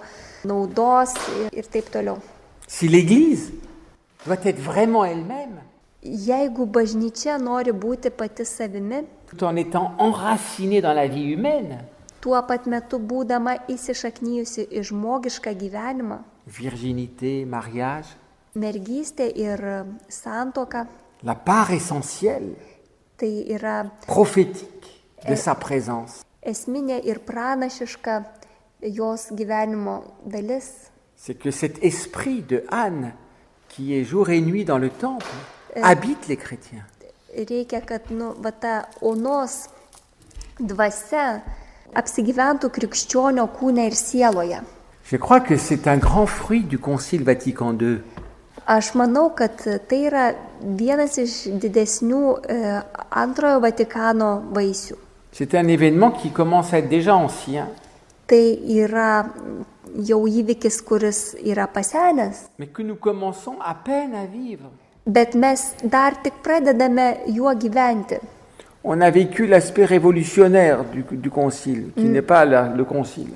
naudos 0.45 1.15
ir, 1.39 1.49
ir 1.57 1.71
taip 1.73 1.89
toliau. 1.89 2.21
Si 2.67 2.87
l'Église 2.87 3.49
doit 4.27 4.45
être 4.45 4.61
vraiment 4.61 5.05
elle-même, 5.05 5.57
Jeigu 6.07 6.67
bažnyčia 6.69 7.35
nori 7.41 7.73
būti 7.73 8.11
pati 8.13 8.45
savimi, 8.45 9.01
tout 9.27 9.43
en 9.43 9.55
étant 9.55 9.95
enracinée 9.97 10.79
dans 10.79 10.93
la 10.93 11.07
vie 11.07 11.33
humaine, 11.33 11.79
tuo 12.21 12.39
pat 12.47 12.67
metu 12.67 12.99
būdama 12.99 13.57
įsišaknyjusi 13.69 14.67
į 14.71 14.83
žmogišką 14.89 15.53
gyvenimą, 15.57 16.21
virginité, 16.47 17.45
mariage, 17.45 18.15
mergystė 18.55 19.29
ir 19.35 19.63
santoka, 20.09 20.87
la 21.23 21.35
part 21.35 21.71
essentielle, 21.75 22.55
tai 23.17 23.45
yra 23.53 23.83
prophétique 24.05 24.91
de 25.27 25.35
sa 25.35 25.55
présence, 25.55 26.23
esminė 26.41 27.01
ir 27.05 27.19
pranašiška 27.25 28.21
jos 28.81 29.29
gyvenimo 29.31 30.03
dalis. 30.25 30.91
c'est 31.17 31.33
que 31.33 31.51
cet 31.51 31.83
esprit 31.83 32.41
de 32.41 32.63
Anne, 32.69 33.13
qui 33.69 33.97
est 33.97 34.03
jour 34.03 34.29
et 34.29 34.39
nuit 34.39 34.65
dans 34.65 34.77
le 34.77 34.89
temple, 34.89 35.25
habite 35.81 36.27
les 36.27 36.37
chrétiens. 36.37 36.85
Reikia, 37.35 37.81
kad 37.81 38.09
nu, 38.09 38.31
va, 38.41 38.51
ta 38.51 38.87
onos 39.01 39.67
dvasia 40.59 41.43
apsigyventų 41.95 42.69
krikščionio 42.69 43.47
kūne 43.59 43.87
ir 43.87 43.95
sieloje. 43.95 44.61
Je 45.09 45.17
crois 45.17 45.39
que 45.39 45.57
c'est 45.57 45.87
un 45.87 45.97
grand 45.97 46.25
fruit 46.27 46.63
du 46.63 46.77
Concile 46.79 47.23
Vatican 47.23 47.77
II. 47.79 48.01
Aš 48.67 48.93
manau, 48.95 49.29
kad 49.35 49.61
tai 49.87 50.01
yra 50.09 50.33
vienas 50.59 51.15
iš 51.17 51.45
didesnių 51.63 52.23
e, 52.43 52.57
antrojo 53.15 53.61
Vatikano 53.63 54.41
vaisių. 54.51 54.97
C'est 55.31 55.53
un 55.55 55.67
événement 55.69 56.11
qui 56.11 56.31
commence 56.31 56.73
à 56.73 56.79
être 56.79 56.89
déjà 56.89 57.15
ancien, 57.15 57.67
Tai 58.27 58.59
yra 58.67 59.29
jau 60.03 60.25
įvykis, 60.27 60.81
kuris 60.83 61.19
yra 61.39 61.67
pasenęs, 61.67 62.49
mais 62.59 62.67
que 62.67 62.81
nous 62.83 62.97
commençons 62.97 63.55
à 63.61 63.73
peine 63.73 64.13
à 64.15 64.25
vivre. 64.25 64.69
bet 65.05 65.33
mes 65.33 65.73
dar 65.83 66.21
tik 66.21 66.33
pradedame 66.43 67.17
juo 67.27 67.53
gyventi. 67.55 68.17
On 68.83 69.01
a 69.01 69.09
vécu 69.09 69.47
l'aspect 69.47 69.85
révolutionnaire 69.85 70.83
du, 70.85 71.03
du 71.11 71.29
Concile, 71.29 71.91
qui 71.95 72.05
n'est 72.05 72.21
pas 72.21 72.45
la- 72.45 72.69
le 72.69 72.85
Concile. 72.85 73.33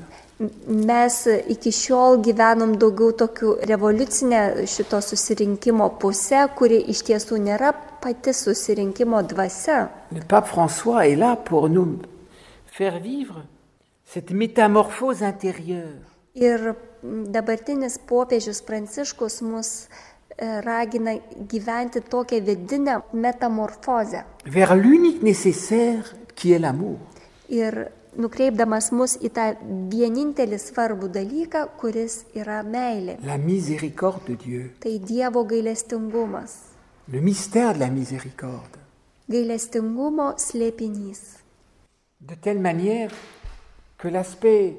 Mes 0.68 1.28
iki 1.54 1.70
šiol 1.72 2.18
gyvenom 2.26 2.72
daugiau 2.82 3.12
tokių 3.14 3.52
revoliucinę 3.70 4.40
šito 4.66 4.98
susirinkimo 5.02 5.90
pusę, 6.02 6.48
kuri 6.58 6.80
iš 6.90 7.04
tiesų 7.06 7.38
nėra 7.38 7.74
pati 8.02 8.34
susirinkimo 8.34 9.22
dvasia. 9.22 9.90
Le 10.12 10.22
pape 10.28 10.48
François 10.48 11.06
est 11.08 11.16
là 11.16 11.36
pour 11.36 11.70
nous 11.70 12.00
faire 12.66 13.00
vivre 13.00 13.44
cette 14.04 14.32
métamorphose 14.32 15.22
intérieure. 15.22 16.02
Ir 16.34 16.74
dabartinis 17.04 18.00
popiežius 18.08 18.62
Pranciškus 18.62 19.42
mus 19.44 19.70
e, 19.70 19.88
ragina 20.40 21.12
gyventi 21.50 22.02
tokią 22.02 22.42
vidinę 22.42 23.02
metamorfozę. 23.14 24.24
vers 24.46 24.72
l'unique 24.76 25.22
nécessaire 25.24 26.04
qui 26.36 26.54
est 26.54 26.60
l'amour. 26.62 26.98
Ir 27.50 27.92
nukreipdamas 28.18 28.92
mus 28.92 29.18
į 29.22 29.30
tą 29.30 29.56
vienintelį 29.92 30.58
svarbų 30.60 31.08
dalyką, 31.10 31.68
kuris 31.80 32.26
yra 32.36 32.64
meilė. 32.64 33.18
La 33.24 33.38
miséricorde 33.38 34.28
de 34.28 34.36
Dieu, 34.36 34.70
Tai 34.80 35.00
Dievo 35.00 35.44
gailestingumas. 35.46 36.52
le 37.08 37.20
mystère 37.22 37.74
de 37.74 37.80
la 37.80 37.90
miséricorde. 37.90 38.78
Gailestingumo 39.30 40.34
slėpinys. 40.38 41.20
De 42.20 42.36
telle 42.36 42.60
manière 42.60 43.12
que 43.98 44.08
l'aspect 44.10 44.76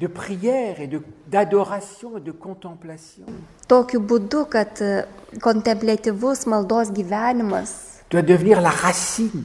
de 0.00 0.06
prière 0.08 0.80
et 0.80 0.86
de- 0.88 1.02
d'adoration 1.28 2.18
et 2.18 2.20
de 2.20 2.32
contemplation 2.32 3.24
Tokiu 3.68 4.00
būdu, 4.00 4.44
kad 4.50 4.80
e, 4.82 5.04
kontemplatyvus 5.40 6.46
maldos 6.46 6.90
gyvenimas 6.92 8.00
doit 8.10 8.22
devenir 8.22 8.60
la 8.60 8.70
racine 8.70 9.44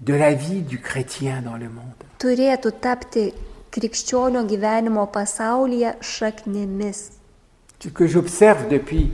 de 0.00 0.14
la 0.14 0.32
vie 0.34 0.62
du 0.62 0.78
chrétien 0.80 1.42
dans 1.42 1.56
le 1.56 1.68
monde. 1.68 1.98
turėtų 2.18 2.70
tapti 2.80 3.32
krikščionio 3.72 4.44
gyvenimo 4.46 5.06
pasaulyje 5.06 5.96
šaknimis. 6.00 7.10
Ce 7.80 7.88
que 7.88 8.06
j'observe 8.06 8.68
depuis, 8.68 9.12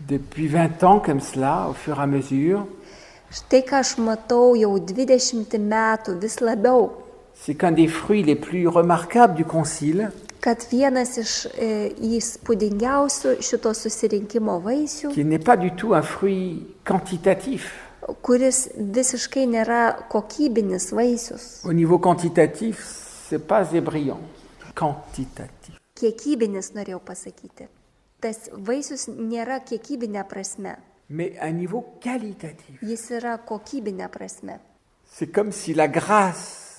depuis 0.00 0.46
20 0.46 0.84
ans 0.84 1.00
comme 1.00 1.20
cela, 1.20 1.66
au 1.68 1.72
fur 1.72 1.98
et 1.98 2.02
à 2.02 2.06
mesure, 2.06 2.66
Štai 3.30 3.62
ką 3.62 3.76
aš 3.78 3.98
matau 3.98 4.56
jau 4.56 4.72
20 4.78 5.58
metų 5.58 6.18
vis 6.20 6.40
labiau, 6.40 6.90
c'est 7.42 7.54
qu'un 7.54 7.72
des 7.72 7.88
fruits 7.88 8.22
les 8.22 8.36
plus 8.36 8.68
remarquables 8.68 9.34
du 9.34 9.44
concile, 9.44 10.10
kad 10.40 10.62
vienas 10.70 11.18
iš 11.20 11.32
e, 11.60 11.92
įspūdingiausių 12.16 13.34
šito 13.44 13.72
susirinkimo 13.76 14.58
vaisių, 14.64 15.10
qui 15.12 15.24
n'est 15.24 15.38
pas 15.44 15.56
du 15.56 15.70
tout 15.76 15.94
un 15.94 16.02
fruit 16.02 16.66
quantitatif. 16.84 17.70
kuris 18.22 18.68
visiškai 18.76 19.44
nėra 19.46 20.06
kokybinis 20.08 20.90
vaisius, 20.92 21.62
Au 21.64 21.72
niveau 21.72 21.98
quantitatif, 21.98 22.80
c'est 23.28 23.38
pas 23.46 23.70
ébrillant. 23.72 24.20
Quantitatif. 24.74 25.76
kiekybinis 25.94 26.72
norėjau 26.74 27.00
pasakyti. 27.04 27.68
Tas 28.20 28.48
vaisius 28.52 29.08
nėra 29.08 29.60
kiekybinė 29.60 30.24
prasme, 30.28 30.76
Mais 31.10 31.36
à 31.40 31.50
niveau 31.50 31.84
qualitatif. 32.02 32.80
jis 32.82 33.10
yra 33.10 33.36
kokybinė 33.38 34.08
prasme. 34.10 34.58
C'est 35.12 35.26
comme 35.30 35.52
si 35.52 35.74
la 35.74 35.88
grâce 35.88 36.69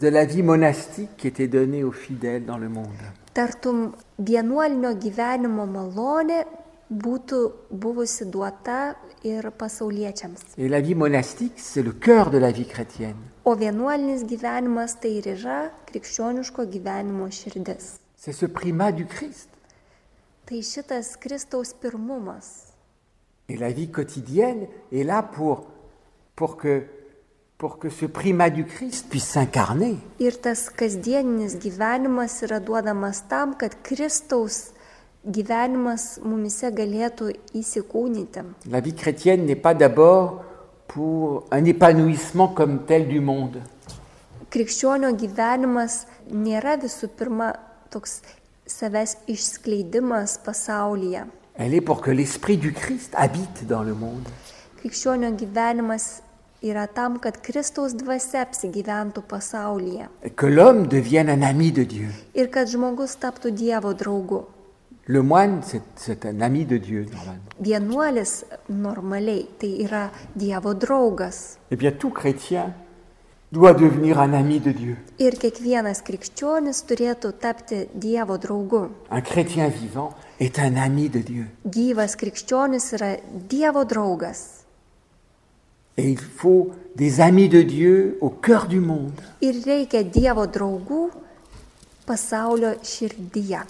de 0.00 0.08
la 0.08 0.24
vie 0.24 0.42
monastique 0.42 1.24
était 1.24 1.48
donnée 1.48 1.84
aux 1.84 1.92
fidèles 1.92 2.44
dans 2.44 2.58
le 2.58 2.68
monde. 2.68 3.02
Tartum 3.34 3.92
vienuolinio 4.18 4.94
gyvenimo 4.98 5.66
malonė 5.70 6.42
būtų 6.90 7.38
buvusi 7.70 8.26
duota 8.32 8.96
ir 9.22 9.50
pasauliečiams. 9.50 10.56
Et 10.56 10.68
la 10.68 10.80
vie 10.80 10.94
monastique, 10.94 11.54
c'est 11.56 11.82
le 11.82 11.92
cœur 11.92 12.30
de 12.30 12.38
la 12.38 12.50
vie 12.50 12.66
chrétienne. 12.66 13.16
O 13.44 13.54
vienuolinis 13.54 14.24
gyvenimas 14.26 14.98
tai 15.00 15.18
ir 15.20 15.28
yra 15.36 15.70
krikščioniško 15.86 16.64
gyvenimo 16.72 17.30
širdis. 17.30 17.98
C'est 18.16 18.32
ce 18.32 18.46
primat 18.46 18.92
du 18.92 19.06
Christ. 19.06 19.48
Tai 20.46 20.62
šitas 20.62 21.16
Kristaus 21.20 21.72
pirmumas. 21.72 22.74
Et 23.48 23.56
la 23.56 23.70
vie 23.70 23.90
quotidienne 23.90 24.66
est 24.92 25.04
là 25.04 25.22
pour, 25.22 25.68
pour, 26.34 26.56
que, 26.56 26.84
Ir 27.58 27.66
tas 30.42 30.60
kasdieninis 30.70 31.56
gyvenimas 31.58 32.42
yra 32.46 32.60
duodamas 32.62 33.26
tam, 33.26 33.58
kad 33.58 33.74
Kristaus 33.82 34.70
gyvenimas 35.26 36.22
mumise 36.22 36.70
galėtų 36.70 37.34
įsikūnyti. 37.58 38.46
La 38.70 38.78
vie 38.78 38.94
chrétienne 38.94 39.42
n'est 39.44 39.60
pas 39.60 39.74
d'abord 39.74 40.44
pour 40.86 41.48
un 41.50 41.64
épanouissement 41.64 42.46
comme 42.46 42.86
tel 42.86 43.08
du 43.08 43.18
monde. 43.18 43.60
Krikščionio 44.54 45.10
gyvenimas 45.18 46.06
nėra 46.30 46.78
visų 46.78 47.10
pirma 47.18 47.58
toks 47.90 48.22
savęs 48.70 49.16
išskleidimas 49.26 50.38
pasaulyje. 50.46 51.26
Elle 51.56 51.74
est 51.74 51.80
pour 51.80 52.02
que 52.02 52.12
l'Esprit 52.12 52.56
du 52.56 52.72
Christ 52.72 53.16
habite 53.16 53.66
dans 53.66 53.82
le 53.82 53.94
monde. 53.94 54.28
Krikščionio 54.78 55.34
gyvenimas 55.34 56.22
yra 56.62 56.86
tam, 56.86 57.18
kad 57.18 57.40
Kristaus 57.42 57.92
dvasia 57.94 58.40
apsigyventų 58.42 59.22
pasaulyje 59.28 60.08
que 60.36 60.46
l'homme 60.46 60.86
devienne 60.88 61.30
un 61.32 61.42
ami 61.42 61.70
de 61.72 61.84
Dieu. 61.84 62.08
ir 62.34 62.48
kad 62.50 62.68
žmogus 62.68 63.16
taptų 63.16 63.50
Dievo 63.50 63.92
draugu. 63.94 64.44
Le 65.06 65.22
moine, 65.22 65.62
c'est- 65.62 65.80
c'est 65.96 66.24
un 66.26 66.40
ami 66.42 66.66
de 66.66 66.76
Dieu, 66.78 67.06
normalement. 67.10 67.48
Vienuolis 67.58 68.44
normaliai 68.68 69.46
tai 69.58 69.82
yra 69.84 70.10
Dievo 70.34 70.74
draugas. 70.74 71.56
Eh 71.70 71.76
bien, 71.76 71.92
tout 71.92 72.10
chrétien 72.10 72.74
doit 73.50 73.72
devenir 73.72 74.18
un 74.18 74.34
ami 74.34 74.60
de 74.60 74.72
Dieu. 74.72 74.96
Ir 75.18 75.32
kiekvienas 75.38 76.02
krikščionis 76.02 76.82
turėtų 76.84 77.32
tapti 77.40 77.88
Dievo 77.94 78.36
draugu. 78.36 78.90
Un 79.10 79.22
chrétien 79.22 79.70
vivant 79.70 80.12
est 80.38 80.58
un 80.58 80.76
ami 80.76 81.08
de 81.08 81.20
Dieu. 81.22 81.46
Gyvas 81.64 82.14
krikščionis 82.14 82.92
yra 82.92 83.16
Dievo 83.48 83.84
draugas. 83.84 84.57
Et 85.98 86.10
il 86.10 86.18
faut 86.18 86.70
des 86.94 87.20
amis 87.20 87.48
de 87.48 87.60
Dieu 87.62 88.18
au 88.20 88.30
cœur 88.30 88.68
du 88.68 88.78
monde. 88.78 89.18
Ir 89.42 89.56
reikia 89.66 90.04
Dievo 90.06 90.46
draugų 90.46 91.10
pasaulio 92.06 92.76
širdyje. 92.82 93.64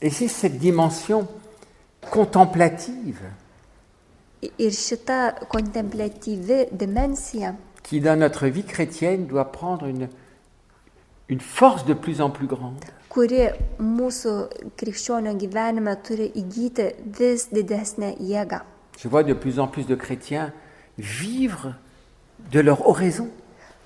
Et 0.00 0.10
c'est 0.10 0.28
cette 0.28 0.58
dimension 0.58 1.26
contemplative 2.10 3.18
Ir 4.58 4.70
šita 4.76 5.46
kontemplatyvi 5.48 6.66
dimensija, 6.70 7.54
qui, 7.82 8.00
dans 8.00 8.18
notre 8.18 8.46
vie 8.46 8.64
chrétienne, 8.64 9.26
doit 9.26 9.50
prendre 9.50 9.86
une, 9.86 10.08
une 11.28 11.40
force 11.40 11.84
de 11.86 11.94
plus 11.94 12.20
en 12.20 12.30
plus 12.30 12.46
grande. 12.46 12.84
kuri 13.14 13.44
mūsų 13.78 14.30
krikščionio 14.74 15.36
gyvenime 15.38 15.92
turi 16.02 16.26
įgyti 16.34 16.88
vis 17.18 17.46
didesnę 17.52 18.16
jėgą. 18.18 18.58
Je 18.98 19.08
vois 19.08 19.22
de 19.22 19.34
plus 19.34 19.58
en 19.58 19.68
plus 19.68 19.86
de 19.86 19.94
chrétiens 19.94 20.52
vivre 20.98 21.74
de 22.52 22.60
leur 22.60 22.86
oraison. 22.88 23.28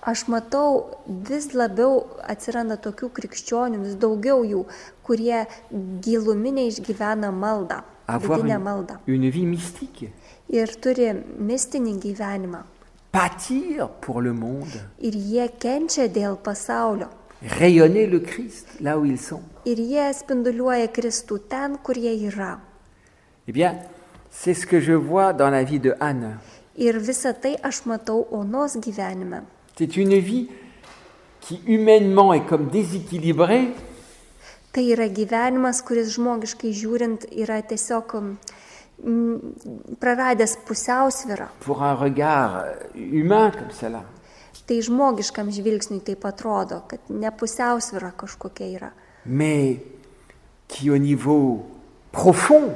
Aš 0.02 0.28
matau, 0.30 0.86
vis 1.08 1.50
labiau 1.52 2.04
atsiranda 2.22 2.76
tokių 2.80 3.08
krikščionių, 3.16 3.80
vis 3.84 3.96
daugiau 4.00 4.44
jų, 4.46 4.62
kurie 5.04 5.42
giluminiai 6.04 6.70
išgyvena 6.70 7.32
maldą, 7.34 7.82
Avoir 8.06 8.38
vidinę 8.40 8.56
une, 8.56 8.64
maldą. 8.64 8.94
une 9.06 9.30
vie 9.30 9.44
mystique. 9.46 10.10
Ir 10.48 10.68
turi 10.80 11.10
mistinį 11.38 11.98
gyvenimą. 12.00 12.62
Pâtir 13.12 13.88
pour 14.00 14.22
le 14.22 14.32
monde. 14.32 14.80
Ir 14.98 15.12
jie 15.12 15.48
kenčia 15.60 16.08
dėl 16.08 16.36
pasaulio. 16.36 17.08
Rayonner 17.58 18.06
le 18.06 18.20
Christ 18.20 18.66
là 18.80 18.98
où 18.98 19.04
ils 19.04 19.20
sont. 19.20 19.42
Ir 19.66 19.76
jie 19.76 20.08
spinduliuoja 20.14 20.88
Kristų 20.88 21.38
ten, 21.48 21.76
kur 21.82 21.94
jie 21.94 22.14
yra. 22.30 22.60
Eh 23.46 23.52
bien, 23.52 23.76
c'est 24.30 24.54
ce 24.54 24.66
que 24.66 24.80
je 24.80 24.92
vois 24.92 25.32
dans 25.32 25.50
la 25.50 25.64
vie 25.64 25.80
de 25.80 25.94
Anne. 26.00 26.38
Ir 26.78 26.98
visą 27.02 27.32
tai 27.34 27.56
aš 27.62 27.84
matau 27.86 28.26
Onos 28.30 28.76
gyvenime. 28.78 29.42
C'est 29.76 29.96
une 29.96 30.18
vie 30.18 30.48
qui 31.40 31.60
humainement 31.66 32.32
est 32.34 32.46
comme 32.48 32.68
déséquilibrée, 32.70 33.74
Tai 34.72 34.84
yra 34.92 35.08
gyvenimas, 35.08 35.80
kuris 35.82 36.10
žmogiškai 36.14 36.70
žiūrint 36.76 37.24
yra 37.32 37.62
tiesiog 37.62 38.12
praradęs 40.00 40.56
pusiausvyrą. 40.66 41.48
pour 41.60 41.82
un 41.82 41.94
regard 41.94 42.64
humain 42.94 43.50
comme 43.50 43.72
cela. 43.80 44.02
Tai 44.66 44.82
žmogiškam 44.82 45.50
žvilgsniui 45.50 46.00
taip 46.04 46.24
atrodo, 46.24 46.82
kad 46.88 47.00
ne 47.08 47.30
pusiausvyrą 47.30 48.12
kažkokia 48.16 48.66
yra. 48.76 48.90
mais 49.24 49.78
qui 50.68 50.90
au 50.90 50.98
niveau 50.98 51.64
profond 52.12 52.74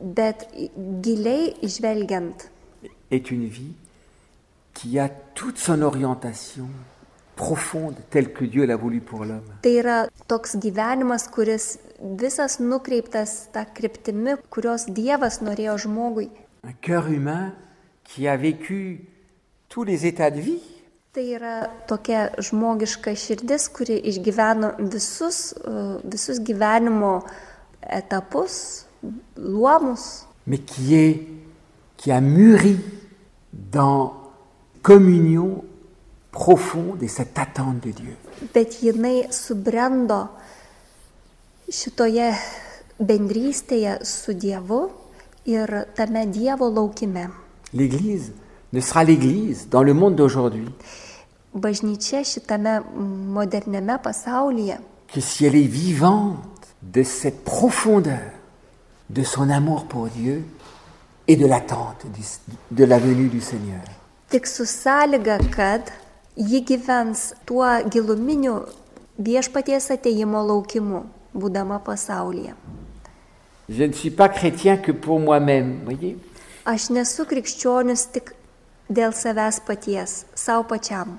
Bet 0.00 0.48
giliai 1.02 1.54
žvelgiant, 1.62 2.36
est 3.10 3.30
une 3.30 3.46
vie 3.46 3.72
qui 4.74 4.98
a 4.98 5.08
toute 5.08 5.58
son 5.58 5.82
orientation 5.82 6.68
profonde 7.34 7.96
telle 8.10 8.32
que 8.32 8.44
Dieu 8.44 8.64
l'a 8.66 8.76
voulu 8.76 9.00
pour 9.00 9.24
l'homme. 9.24 9.52
tai 9.62 9.76
yra 9.80 10.06
toks 10.26 10.56
gyvenimas, 10.58 11.28
kuris 11.28 11.78
visas 12.00 12.58
nukreiptas 12.60 13.48
tą 13.52 13.64
kryptimi, 13.74 14.36
kurios 14.50 14.86
Dievas 14.88 15.40
norėjo 15.42 15.76
žmogui. 15.78 16.30
Un 16.64 16.72
cœur 16.80 17.08
humain 17.08 17.52
qui 18.04 18.26
a 18.28 18.36
vécu 18.36 19.04
tous 19.68 19.84
les 19.84 20.06
états 20.06 20.30
de 20.30 20.40
vie, 20.40 20.62
Tai 21.12 21.24
yra 21.32 21.70
tokia 21.88 22.26
žmogiška 22.44 23.14
širdis, 23.16 23.70
kuri 23.72 23.94
išgyveno 24.10 24.74
visus, 24.92 25.54
e, 25.56 25.70
visus 26.04 26.42
gyvenimo 26.44 27.22
etapus, 27.80 28.85
mais 30.46 30.58
qui 30.58 30.94
est 30.94 31.26
qui 31.96 32.12
a 32.12 32.20
mûri 32.20 32.78
dans 33.52 34.14
communion 34.82 35.64
profonde 36.30 37.02
et 37.02 37.08
cette 37.08 37.38
attente 37.38 37.80
de 37.80 37.90
Dieu. 37.90 38.16
bet 38.52 38.68
jinai 38.82 39.26
subrendo 39.32 40.26
šitoje 41.72 42.28
bendrystėje 43.00 43.98
su 44.04 44.34
Dievu 44.36 44.82
ir 45.48 45.72
tame 45.96 46.26
Dievo 46.26 46.68
laukime. 46.70 47.30
L'Église 47.72 48.32
ne 48.72 48.80
sera 48.80 49.04
l'Église 49.04 49.68
dans 49.70 49.82
le 49.82 49.94
monde 49.94 50.16
d'aujourd'hui 50.16 50.68
Bažnyčia 51.54 52.22
šitame 52.22 52.82
moderniame 52.94 53.98
pasaulyje 54.02 54.76
que 55.08 55.20
si 55.20 55.46
elle 55.46 55.56
est 55.56 55.62
vivante 55.62 56.74
de 56.82 57.02
cette 57.02 57.44
profondeur 57.44 58.35
de 59.10 59.22
son 59.22 59.50
amour 59.50 59.86
pour 59.86 60.08
Dieu 60.08 60.44
et 61.28 61.36
de 61.36 61.46
l'attente 61.46 62.06
de 62.70 62.84
la 62.84 62.98
venue 62.98 63.28
du 63.28 63.40
Seigneur. 63.40 63.80
tik 64.30 64.46
su 64.46 64.66
sąlyga, 64.66 65.38
kad 65.56 65.90
ji 66.36 66.60
gyvens 66.60 67.32
tuo 67.44 67.66
giluminiu 67.92 68.60
viešpaties 69.18 69.90
ateimo 69.94 70.42
laukimu, 70.46 71.04
būdama 71.34 71.78
pasaulyje. 71.84 72.54
Je 73.68 73.86
ne 73.86 73.92
suis 73.92 74.10
pas 74.10 74.28
chrétien 74.28 74.76
que 74.76 74.92
pour 74.92 75.20
moi-même, 75.20 75.80
voyez. 75.84 76.16
Aš 76.64 76.90
nesu 76.90 77.24
krikščionis 77.24 78.06
tik 78.12 78.32
dėl 78.90 79.12
savęs 79.12 79.60
paties, 79.66 80.24
savo 80.34 80.64
pačiam. 80.64 81.18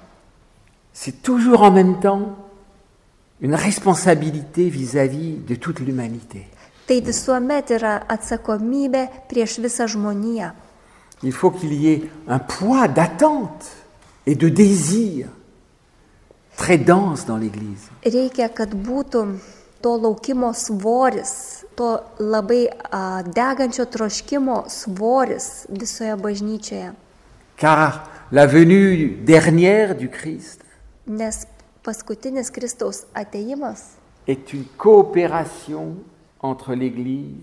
C'est 0.93 1.21
toujours 1.21 1.61
en 1.61 1.71
même 1.71 1.99
temps 1.99 2.35
une 3.41 3.55
responsabilité 3.55 4.69
vis-à-vis 4.69 5.37
de 5.47 5.55
toute 5.55 5.79
l'humanité. 5.79 6.47
Tai 6.87 7.01
visuomet 7.03 7.73
yra 7.75 7.97
atsakomybė 8.07 9.03
prieš 9.27 9.57
visą 9.59 9.87
žmoniją. 9.91 10.53
Il 11.23 11.33
faut 11.33 11.51
qu'il 11.51 11.73
y 11.73 11.87
ait 11.87 12.09
un 12.27 12.39
poids 12.39 12.87
d'attente 12.87 13.65
et 14.25 14.35
de 14.35 14.49
désir 14.49 15.27
très 16.55 16.77
dense 16.77 17.25
dans 17.25 17.37
l'Église. 17.37 17.89
Reikia, 18.05 18.47
kad 18.49 18.71
būtų 18.71 19.25
to 19.81 19.97
laukimo 19.97 20.53
svoris, 20.53 21.65
to 21.75 21.97
labai 22.19 22.67
a, 22.91 23.21
degančio 23.23 23.85
troškimo 23.85 24.63
svoris 24.69 25.65
visoje 25.69 26.15
bažnyčioje. 26.15 26.93
Car 27.57 28.07
la 28.31 28.45
venue 28.45 29.17
dernière 29.25 29.95
du 29.95 30.09
Christ 30.09 30.61
Nes 31.07 31.47
paskutinis 31.83 32.51
Kristaus 32.51 33.05
ateimas 33.13 33.97
est 34.27 34.53
une 34.53 34.65
coopération 34.77 35.95
entre 36.41 36.73
l'Église 36.75 37.35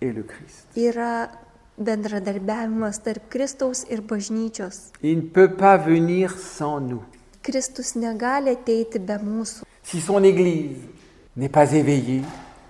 et 0.00 0.12
le 0.12 0.22
Christ. 0.22 0.66
yra 0.76 1.30
bendradarbiavimas 1.78 2.98
tarp 3.02 3.28
Kristaus 3.30 3.84
ir 3.90 4.00
bažnyčios. 4.02 4.90
Il 5.02 5.16
ne 5.18 5.22
peut 5.22 5.54
pas 5.56 5.76
venir 5.76 6.38
sans 6.38 6.80
nous. 6.80 7.02
Kristus 7.42 7.94
negali 7.96 8.50
ateiti 8.50 8.98
be 8.98 9.16
mūsų. 9.20 9.64
Si 9.82 10.00
son 10.00 10.22
Église 10.24 10.78
n'est 11.36 11.48
pas 11.52 11.72
éveillée, 11.72 12.22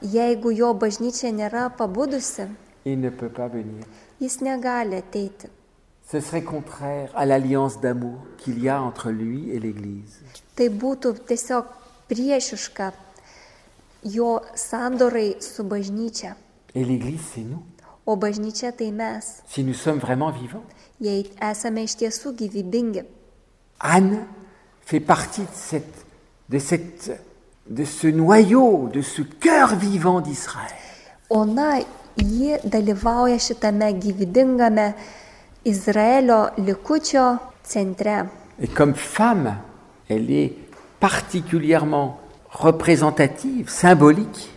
Jeigu 0.03 0.51
jo 0.53 0.75
bažnyčia 0.75 1.31
nėra 1.33 1.70
pabudusi, 1.79 2.43
il 2.85 3.01
ne 3.01 3.11
peut 3.11 3.29
pas 3.31 3.49
venir. 3.49 3.85
jis 4.20 4.41
negali 4.43 4.97
ateiti. 4.97 5.49
Ce 6.11 6.20
serait 6.20 6.43
contraire 6.43 7.11
à 7.14 7.25
l'alliance 7.25 7.81
d'amour 7.81 8.18
qu'il 8.39 8.62
y 8.62 8.68
a 8.68 8.83
entre 8.83 9.11
lui 9.11 9.51
et 9.51 9.59
l'Église. 9.59 10.20
Tai 10.55 10.68
būtų 10.68 11.14
tiesiog 11.27 11.64
priešiška 12.09 12.93
jo 14.05 14.40
sandorai 14.55 15.36
su 15.40 15.64
bažnyčia. 15.64 16.36
Et 16.74 16.84
l'Église, 16.84 17.20
c'est 17.34 17.40
nous, 17.40 17.62
O 18.07 18.16
bažnyčia 18.16 18.72
tai 18.72 18.90
mes, 18.92 19.42
si 19.46 19.64
nous 19.64 19.72
sommes 19.74 19.98
vraiment 19.98 20.30
vivants. 20.30 20.64
jei 21.00 21.24
esame 21.40 21.82
iš 21.84 21.94
tiesų 21.96 22.34
gyvybingi. 22.36 23.02
Anne 23.80 24.26
fait 24.84 25.00
partie 25.00 25.40
de, 25.42 25.55
cette, 25.55 26.05
de, 26.48 26.59
cette, 26.59 27.11
de 27.66 27.84
ce 27.84 28.07
noyau, 28.09 28.88
de 28.92 29.00
ce 29.00 29.22
cœur 29.22 29.74
vivant 29.76 30.20
d'Israël. 30.20 30.76
Ona, 31.30 31.80
ji 32.16 32.57
dalyvauja 32.64 33.38
šitame 33.38 33.92
gyvybingame 33.98 34.94
Izraelio 35.64 36.50
likučio 36.59 37.38
centre. 37.64 38.26
Et 38.61 38.68
comme 38.68 38.94
femme, 38.94 39.57
elle 40.09 40.30
est 40.30 40.52
particulièrement 41.00 42.20
représentative, 42.55 43.68
symbolique 43.68 44.50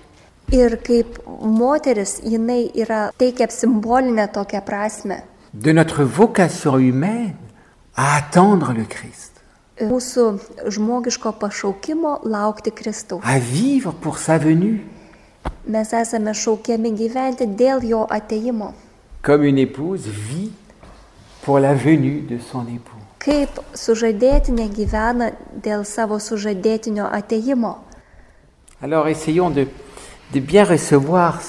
Ir 0.52 0.78
kaip 0.80 1.18
moteris, 1.42 2.22
jinai 2.24 2.72
yra 2.76 3.12
teikia 3.20 3.48
simbolinę 3.50 4.28
tokią 4.28 4.62
prasme. 4.62 5.22
de 5.54 5.72
notre 5.74 6.04
vocation 6.04 6.78
humaine 6.78 7.36
à 7.96 8.18
attendre 8.18 8.74
le 8.74 8.86
Christ, 8.86 9.32
Mūsų 9.82 10.40
žmogiško 10.70 11.32
pašaukimo 11.32 12.20
laukti 12.24 12.72
Kristaus. 12.72 13.22
à 13.24 13.40
vivre 13.40 13.92
pour 14.02 14.18
sa 14.20 14.38
venue, 14.38 14.86
Mes 15.68 15.94
esame 15.94 16.34
šaukiami 16.34 16.92
gyventi 16.96 17.46
dėl 17.48 17.84
jo 17.84 18.08
ateimo. 18.10 18.74
comme 19.22 19.44
une 19.44 19.58
épouse 19.58 20.08
vit 20.08 20.52
pour 21.44 21.60
la 21.60 21.74
venue 21.74 22.22
de 22.22 22.38
son 22.40 22.62
époux. 22.68 22.96
Kaip 23.20 23.50
sužadėtinė 23.74 24.70
gyvena 24.70 25.32
dėl 25.64 25.84
savo 25.84 26.20
sužadėtinio 26.20 27.06
ateimo. 27.12 27.76
Alors 28.82 29.08
essayons 29.08 29.50
de, 29.50 29.68
bien 30.34 30.64
recevoir 30.64 31.42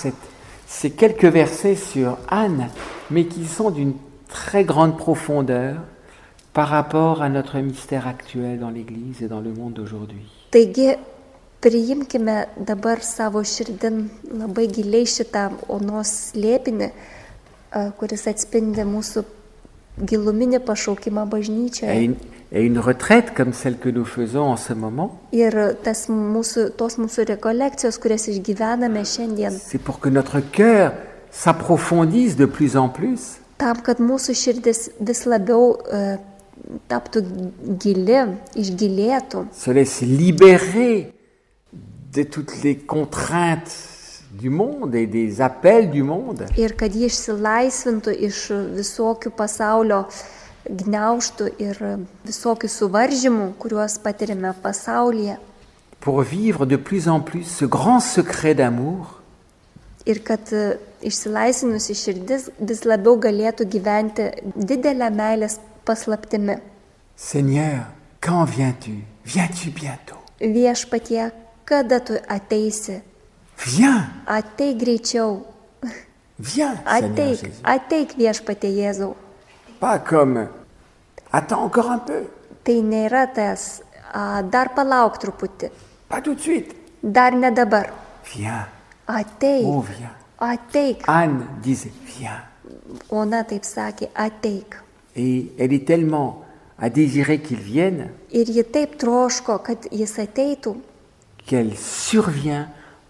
ces 0.66 0.91
quelques 0.91 1.24
versets 1.24 1.76
sur 1.76 2.16
Anne, 2.29 2.68
mais 3.11 3.26
qui 3.26 3.47
sont 3.47 3.70
d'une 3.70 3.95
très 4.29 4.64
grande 4.64 4.97
profondeur 4.97 5.76
par 6.55 6.68
rapport 6.68 7.22
à 7.22 7.29
notre 7.29 7.59
mystère 7.59 8.07
actuel 8.07 8.59
dans 8.59 8.70
l'Église 8.70 9.22
et 9.22 9.29
dans 9.29 9.41
le 9.41 9.53
monde 9.53 9.74
d'aujourd'hui. 9.74 10.24
Giluminį 20.03 20.59
pašaukimą 20.61 21.28
une, 21.30 22.16
et 22.53 22.64
une 22.64 22.78
retraite 22.78 23.34
comme 23.34 23.53
celle 23.53 23.78
que 23.78 23.88
nous 23.88 24.05
faisons 24.05 24.42
en 24.42 24.57
ce 24.57 24.72
moment, 24.72 25.20
c'est 25.32 25.51
pour 29.78 30.01
que 30.01 30.09
notre 30.09 30.40
cœur 30.40 30.92
s'approfondisse 31.30 32.36
de 32.36 32.46
plus 32.46 32.76
en 32.76 32.88
plus. 32.88 33.38
Tam, 33.59 33.80
kad 33.82 33.99
mūsų 33.99 34.36
širdis 34.38 34.84
vis 35.03 35.24
labiau 35.26 35.72
e, 35.90 36.16
taptų 36.86 37.24
gili, 37.82 38.20
išgilėtų, 38.55 39.49
se 39.51 39.74
laisse 39.74 40.07
libérer 40.07 41.11
de 42.14 42.22
toutes 42.22 42.62
les 42.62 42.76
contraintes 42.76 43.88
du 44.43 44.51
monde 44.51 44.95
et 44.95 45.07
des 45.07 45.41
appels 45.41 45.91
du 45.91 46.03
monde 46.03 46.47
ir 46.57 46.74
kad 46.80 46.95
jie 46.95 47.09
išsilaisvintų 47.11 48.14
iš 48.28 48.39
visokių 48.78 49.30
pasaulio 49.39 50.05
gniauštų 50.68 51.45
ir 51.64 51.78
visokių 52.28 52.68
suvaržymų, 52.68 53.47
kuriuos 53.59 53.99
patirime 54.05 54.53
pasaulyje. 54.62 55.36
pour 56.01 56.22
vivre 56.22 56.66
de 56.66 56.76
plus 56.76 57.09
en 57.09 57.20
plus 57.20 57.45
ce 57.59 57.64
grand 57.64 58.01
secret 58.01 58.55
d'amour 58.55 59.14
Ir 60.07 60.22
kad 60.24 60.41
e, 60.57 60.78
išsilaisvinusi 61.05 61.95
širdis 61.95 62.47
vis 62.68 62.84
labiau 62.89 63.18
galėtų 63.20 63.66
gyventi 63.68 64.28
didelę 64.57 65.11
meilės 65.12 65.59
paslaptimi. 65.84 66.55
Seigneur, 67.16 67.84
quand 68.20 68.47
viens-tu 68.49 68.95
Viens-tu 69.26 69.70
bientôt 69.70 70.16
Viešpatie, 70.41 71.30
kada 71.64 71.99
tu 72.01 72.14
ateisi? 72.28 73.03
Viens, 73.66 74.06
Ateik 74.26 74.78
greičiau. 74.78 75.44
viens, 76.38 76.76
Seigneur 76.76 77.11
Ateik, 77.11 77.40
Jésus. 77.40 77.61
ateik 77.64 78.12
viešpatie 78.16 78.70
Jėzau. 78.70 79.16
Pas 79.80 79.98
comme 79.98 80.48
attends 81.32 81.62
encore 81.64 81.90
un 81.90 81.98
peu, 81.98 82.22
Tai 82.64 82.82
nėra 82.82 83.26
tas, 83.32 83.80
a, 84.12 84.42
dar 84.42 84.68
palauk 84.74 85.16
truputį, 85.18 85.70
pas 86.09 86.20
tout 86.20 86.34
de 86.34 86.40
suite. 86.40 86.74
dar 87.02 87.32
ne 87.32 87.50
dabar. 87.50 87.86
Viens, 88.34 88.66
Ateik, 89.06 89.64
oh 89.66 89.80
viens. 89.80 90.12
ateik. 90.38 91.02
Anne 91.09 91.46
disait 91.62 91.92
viens. 92.04 92.42
Ona 93.11 93.42
taip 93.44 93.64
sakė, 93.64 94.11
ateik. 94.14 94.76
Et 95.16 95.50
elle 95.59 95.72
est 95.72 95.86
tellement 95.86 96.44
à 96.78 96.90
désirer 96.90 97.40
qu'il 97.40 97.59
vienne 97.59 98.11
Ir 98.30 98.44
ji 98.46 98.62
taip 98.64 98.98
troško, 98.98 99.59
kad 99.64 99.88
jis 99.90 100.18
ateitų, 100.18 100.76
qu'elle 101.46 101.74
survient 101.76 102.68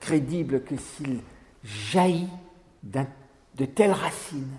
crédible 0.00 0.62
que 0.62 0.76
s'il 0.76 1.20
jaillit 1.64 2.30
d'un- 2.82 3.06
de 3.56 3.64
telles 3.66 3.92
racines. 3.92 4.58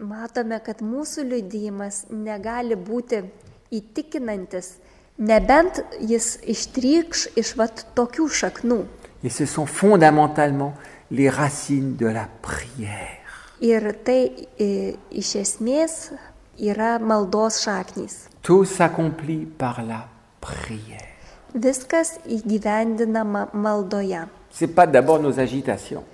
Matome, 0.00 0.60
kad 0.64 0.80
mūsų 0.80 1.24
liudijimas 1.28 2.06
negali 2.10 2.74
būti 2.76 3.22
įtikinantis, 3.70 4.76
nebent 5.18 5.82
jis 6.00 6.38
ištrykš 6.48 7.26
iš 7.36 7.56
vat 7.56 7.84
tokių 7.94 8.28
šaknų. 8.28 8.84
Et 9.22 9.28
ce 9.30 9.44
sont 9.46 9.66
fondamentalement 9.66 10.72
les 11.10 11.28
racines 11.28 11.96
de 11.96 12.06
la 12.06 12.28
prière. 12.42 13.18
Ir 13.60 13.92
tai 14.04 14.46
e, 14.58 14.94
iš 15.10 15.34
esmės 15.36 16.12
yra 16.56 16.98
maldos 16.98 17.60
šaknys. 17.64 18.28
Tout 18.42 18.64
s'accomplit 18.64 19.44
par 19.58 19.82
la 19.84 20.08
prière. 20.40 21.04
Viskas 21.52 22.14
įgyvendinama 22.26 23.50
maldoje. 23.52 24.28
Ce 24.50 24.64
n'est 24.64 24.72
pas 24.72 24.86
d'abord 24.86 25.20
nos 25.20 25.38
agitations. 25.38 26.04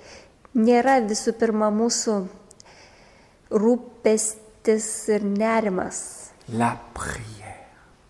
Nėra 0.57 1.01
visų 1.05 1.35
pirma 1.37 1.69
mūsų 1.69 2.15
rūpestis 3.53 4.87
ir 5.13 5.25
nerimas. 5.25 6.31
La 6.57 6.77
prière. 6.95 7.67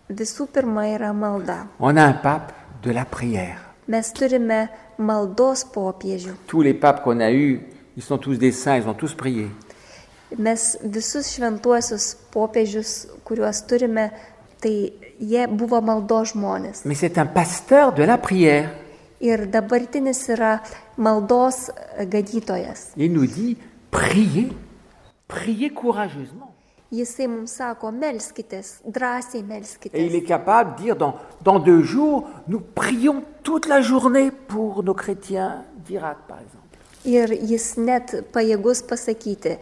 Visų 0.07 0.47
pirma 0.53 0.85
yra 0.87 1.11
malda. 1.13 1.65
On 1.79 1.97
a 1.97 2.05
un 2.07 2.19
pape 2.23 2.53
de 2.83 2.91
la 2.91 3.03
prière. 3.05 3.59
Mes 3.87 4.13
turime 4.13 4.67
maldos 4.97 5.65
popiežių. 5.73 6.35
Tous 6.47 6.61
les 6.61 6.73
papes 6.73 7.03
qu'on 7.03 7.19
a 7.19 7.31
eus, 7.31 7.61
ils 7.95 8.03
sont 8.03 8.17
tous 8.17 8.37
des 8.37 8.51
saints, 8.51 8.77
ils 8.77 8.87
ont 8.87 8.93
tous 8.93 9.13
prié. 9.13 9.49
Mes 10.37 10.77
visus 10.83 11.31
šventuosius 11.31 12.15
popiežius, 12.31 13.07
kuriuos 13.23 13.61
turime, 13.67 14.09
tai 14.59 14.93
jie 15.19 15.47
buvo 15.47 15.81
maldos 15.81 16.33
žmonės. 16.33 16.85
Mais 16.85 16.95
c'est 16.95 17.17
un 17.17 17.25
pasteur 17.25 17.93
de 17.93 18.03
la 18.03 18.17
prière. 18.17 18.69
Ir 19.19 19.47
dabartinis 19.49 20.27
yra 20.29 20.61
maldos 20.97 21.69
gadytojas. 22.05 22.91
Il 22.97 23.13
nous 23.13 23.25
dit, 23.25 23.57
priez, 23.91 24.49
priez 25.27 25.69
courageusement. 25.69 26.53
Jisai 26.91 27.27
mums 27.27 27.51
sako, 27.51 27.91
melskitės, 27.91 28.81
drąsiai 28.85 29.39
Et 29.39 29.43
il 29.43 29.47
melskitės. 29.47 30.13
est 30.13 30.23
capable 30.23 30.75
de 30.77 30.81
dire, 30.83 30.95
dans, 30.95 31.15
dans 31.43 31.59
deux 31.59 31.83
jours, 31.83 32.29
nous 32.47 32.61
prions 32.61 33.23
toute 33.43 33.67
la 33.67 33.81
journée 33.81 34.31
pour 34.31 34.83
nos 34.83 34.93
chrétiens 34.93 35.65
d'Irak, 35.85 36.17
par 36.27 36.39
exemple. 36.39 36.63
Ir 37.05 37.27
jis 37.31 37.77
net 37.77 38.13
pajėgus 38.33 38.81
pasakyti, 38.83 39.57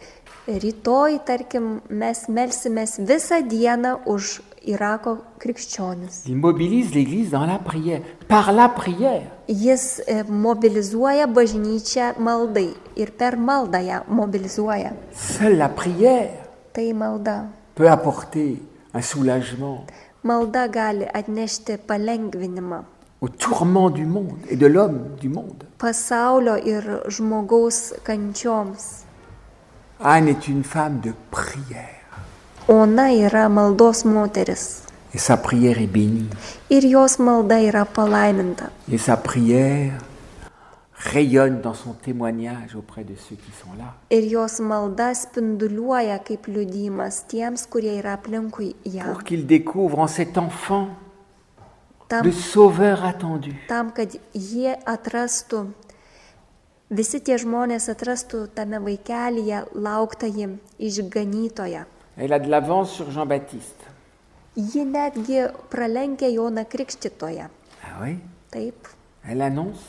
rytoj, 0.46 1.18
tarkim, 1.26 1.80
mes 1.90 2.26
melsimės 2.28 2.98
visą 2.98 3.40
dieną 3.48 3.98
už 4.06 4.40
Irako 4.66 5.18
krikščionis. 5.38 6.24
Il 6.26 6.36
mobilise 6.36 6.90
l'Église 6.94 7.30
dans 7.30 7.46
la 7.46 7.58
prière, 7.58 8.00
par 8.26 8.52
la 8.52 8.68
prière. 8.68 9.22
Jis 9.48 10.00
e, 10.06 10.24
mobilizuoja 10.26 11.28
bažnyčią 11.30 12.16
maldai 12.18 12.72
ir 12.98 13.12
per 13.14 13.36
maldą 13.38 13.78
ją 13.78 14.00
mobilizuoja. 14.08 14.90
Seule 15.14 15.56
la 15.56 15.68
prière 15.68 16.30
Tai 16.74 16.92
malda. 16.94 17.46
peut 17.76 17.88
apporter 17.88 18.58
un 18.94 19.02
soulagement 19.02 19.86
Malda 20.24 20.66
gali 20.68 21.06
atnešti 21.14 21.76
palengvinimą 21.86 22.82
au 23.20 23.28
tourment 23.28 23.88
du 23.90 24.04
monde 24.04 24.42
et 24.50 24.56
de 24.56 24.66
l'homme 24.66 25.14
du 25.20 25.28
monde. 25.28 25.62
pasaulio 25.78 26.56
ir 26.56 27.02
žmogaus 27.08 27.94
kančioms. 28.04 29.05
Anne 30.00 30.28
est 30.28 30.48
une 30.48 30.62
femme 30.64 31.00
de 31.00 31.12
prière 31.30 31.90
Ona 32.68 33.12
yra 33.14 33.48
maldos 33.48 34.04
moteris 34.04 34.82
et 35.14 35.18
sa 35.18 35.36
prière 35.36 35.78
est 35.80 35.86
bénie. 35.86 36.28
ir 36.68 36.82
jos 36.90 37.18
malda 37.22 37.60
yra 37.62 37.84
palaiminta. 37.86 38.70
Et 38.90 38.98
sa 38.98 39.16
prière 39.16 39.92
rayonne 40.92 41.60
dans 41.62 41.74
son 41.74 41.92
témoignage 41.92 42.74
auprès 42.76 43.04
de 43.04 43.14
ceux 43.16 43.36
qui 43.36 43.52
sont 43.52 43.72
là. 43.78 43.94
Ir 44.10 44.28
jos 44.28 44.60
malda 44.60 45.14
spinduliuoja 45.14 46.18
kaip 46.18 46.46
liudymas 46.48 47.24
tiems, 47.28 47.66
kurie 47.70 47.96
yra 47.98 48.14
aplinkui 48.14 48.74
ją. 48.84 49.04
Pour 49.04 49.22
qu'ils 49.24 49.46
découvrent 49.46 50.00
en 50.00 50.08
cet 50.08 50.36
enfant 50.36 50.88
Tam, 52.08 52.24
le 52.24 52.32
sauveur 52.32 53.04
attendu. 53.04 53.54
tam, 53.68 53.90
kad 53.92 54.12
jie 54.34 54.76
atrastų, 54.86 55.66
visi 56.90 57.20
tie 57.20 57.38
žmonės 57.38 57.88
atrastų 57.90 58.46
tame 58.54 58.78
vaikelyje 58.82 59.64
lauktąjį 59.74 60.48
išganytoją. 60.78 61.84
Elle 62.16 62.32
a 62.32 62.38
de 62.38 62.48
l'avance 62.48 62.96
sur 62.96 63.10
Jean-Baptiste. 63.12 63.84
Ji 64.56 64.84
netgi 64.84 65.42
pralenkia 65.70 66.28
Joną 66.28 66.64
Krikštitoje. 66.64 67.48
Ah 67.84 68.00
oui 68.00 68.18
Taip. 68.50 68.88
Elle 69.28 69.42
annonce, 69.42 69.82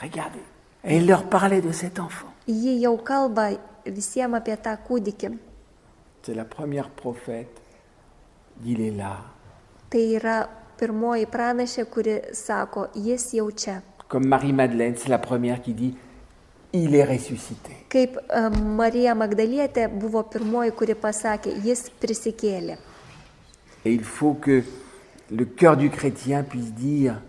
regardez. 0.00 0.44
Et 0.84 0.96
elle 0.98 1.06
leur 1.06 1.24
parlait 1.28 1.62
de 1.62 1.72
cet 1.72 1.98
enfant. 1.98 2.28
Ji 2.46 2.80
jau 2.82 2.96
kalba 2.98 3.48
visiems 3.86 4.34
apie 4.34 4.56
tą 4.56 4.76
kūdikį. 4.76 5.32
C'est 6.22 6.34
la 6.34 6.44
première 6.44 6.90
prophète. 6.90 7.58
Il 8.64 8.80
est 8.80 8.90
là. 8.90 9.16
Tai 9.90 10.02
yra 10.16 10.36
pirmoji 10.78 11.26
pranašė, 11.26 11.84
kuri 11.90 12.20
sako, 12.34 12.86
jis 12.94 13.32
jau 13.34 13.48
čia. 13.50 13.80
Comme 14.12 14.26
Marie-Madeleine, 14.26 14.92
c'est 14.98 15.08
la 15.08 15.18
première 15.18 15.62
qui 15.62 15.72
dit, 15.72 15.94
il 16.74 16.94
est 16.94 17.04
ressuscité. 17.04 17.72
Kaip 17.88 18.18
e, 18.28 18.50
Marija 18.76 19.14
Magdalietė 19.16 19.86
buvo 19.88 20.20
pirmoji, 20.28 20.74
kuri 20.76 20.92
pasakė, 21.00 21.54
jis 21.64 21.86
prisikėlė. 22.02 22.76
Et 23.86 23.94
il 23.94 24.04
faut 24.04 24.34
que 24.34 24.64
le 25.30 25.46
cœur 25.46 25.78
du 25.78 25.88
chrétien 25.88 26.42
puisse 26.42 26.74
dire, 26.74 27.22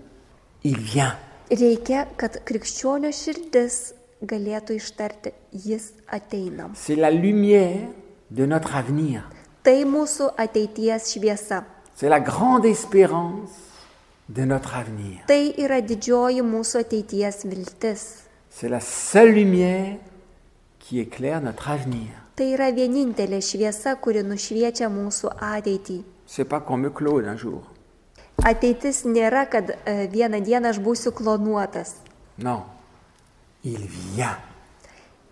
il 0.65 0.75
vient. 0.77 1.15
Reikia, 1.49 2.03
kad 2.19 2.41
krikščionio 2.43 3.15
širdis 3.15 3.93
galėtų 4.19 4.75
ištarti, 4.75 5.31
jis 5.55 5.93
ateina. 6.11 6.67
C'est 6.75 6.99
la 6.99 7.11
lumière 7.11 7.87
de 8.29 8.45
notre 8.45 8.75
avenir. 8.75 9.23
Tai 9.63 9.85
mūsų 9.87 10.33
ateities 10.35 11.13
šviesa. 11.15 11.63
C'est 11.95 12.09
la 12.09 12.19
grande 12.19 12.65
espérance. 12.65 13.71
Tai 14.31 15.41
yra 15.59 15.81
didžioji 15.83 16.43
mūsų 16.47 16.79
ateities 16.79 17.43
viltis. 17.43 18.03
C'est 18.49 18.69
la 18.69 18.79
seule 18.79 19.33
lumière 19.33 19.97
qui 20.79 20.99
éclaire 20.99 21.41
notre 21.41 21.69
avenir. 21.69 22.07
Tai 22.35 22.47
yra 22.55 22.69
vienintelė 22.71 23.41
šviesa, 23.43 23.97
kuri 23.99 24.23
nušviečia 24.23 24.87
mūsų 24.89 25.33
ateitį. 25.43 25.99
C'est 26.25 26.45
pas 26.45 26.61
qu'on 26.61 26.77
me 26.77 26.89
clone 26.89 27.27
un 27.27 27.37
jour. 27.37 27.67
Ateitis 28.43 29.03
nėra, 29.05 29.43
kad 29.51 29.75
e, 29.75 30.07
vieną 30.07 30.39
dieną 30.39 30.71
aš 30.71 30.79
būsiu 30.79 31.11
klonuotas. 31.11 31.97
Non, 32.39 32.63
il 33.63 33.83
vient. 34.15 34.39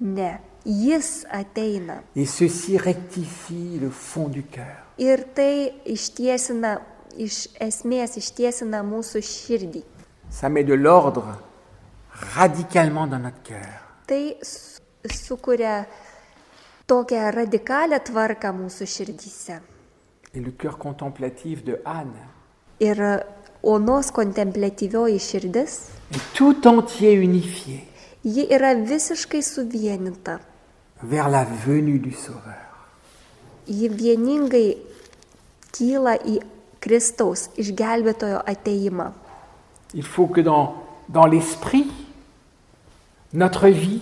Ne, 0.02 0.36
jis 0.66 1.24
ateina. 1.32 2.02
Et 2.16 2.26
ceci 2.26 2.78
rectifie 2.78 3.80
le 3.80 3.89
fond 3.89 4.28
du 4.28 4.44
cœur. 4.44 4.84
Ir 5.00 5.24
tai 5.34 5.72
ištiesina, 5.86 6.82
iš 7.18 7.47
esmės 7.59 8.18
ištiesina 8.18 8.82
mūsų 8.84 9.22
širdį. 9.22 9.84
Ça 10.32 10.49
met 10.49 10.64
de 10.68 10.74
l'ordre 10.76 11.36
radicalement 12.36 13.07
dans 13.07 13.20
notre 13.20 13.41
cœur. 13.43 13.82
Tai 14.07 14.36
su- 14.41 14.82
sukuria 15.09 15.86
tokią 16.88 17.32
radikalią 17.32 17.99
tvarką 17.99 18.51
mūsų 18.53 18.86
širdyse. 18.88 19.62
Et 20.34 20.39
le 20.39 20.51
cœur 20.51 20.78
contemplatif 20.78 21.64
de 21.64 21.82
Anne 21.86 22.28
Ir 22.80 22.97
onos 23.64 24.12
kontemplatyvioji 24.12 25.20
širdis, 25.20 25.80
est 26.12 26.34
tout 26.34 26.66
entier 26.68 27.20
unifié 27.20 27.84
ji 28.24 28.47
yra 28.49 28.74
visiškai 28.76 29.41
suvieninta. 29.43 30.39
vers 31.03 31.28
la 31.30 31.43
venue 31.43 31.99
du 31.99 32.12
Sauveur. 32.12 32.62
Ji 33.68 33.89
vieningai 33.89 34.78
kyla 35.72 36.16
į 36.26 36.39
Kristaus 36.82 37.50
išgelbėtojo 37.62 38.42
ateimą. 38.46 39.12
Il 39.94 40.04
faut 40.04 40.28
que 40.28 40.42
dans, 40.42 40.76
dans 41.10 41.26
l'esprit, 41.26 41.92
notre 43.34 43.68
vie 43.68 44.02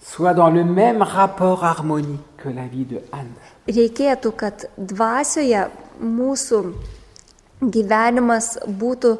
soit 0.00 0.34
dans 0.34 0.50
le 0.50 0.64
même 0.64 1.02
rapport 1.02 1.64
harmonique 1.64 2.20
que 2.36 2.48
la 2.48 2.66
vie 2.66 2.84
de 2.84 3.00
Anne. 3.12 3.32
Reikėtų, 3.68 4.32
kad 4.36 4.66
dvasioje 4.76 5.64
mūsų 6.00 6.60
gyvenimas 7.72 8.58
būtų 8.68 9.16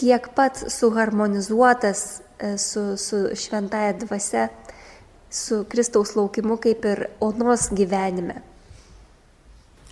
tiek 0.00 0.30
pat 0.36 0.56
suharmonizuotas 0.72 2.22
e, 2.38 2.56
su, 2.56 2.96
su 2.96 3.26
šventaja 3.36 3.92
dvasia, 4.00 4.48
su 5.28 5.64
Kristaus 5.68 6.14
laukimu, 6.16 6.56
kaip 6.60 6.84
ir 6.88 7.08
onos 7.20 7.68
gyvenime. 7.76 8.40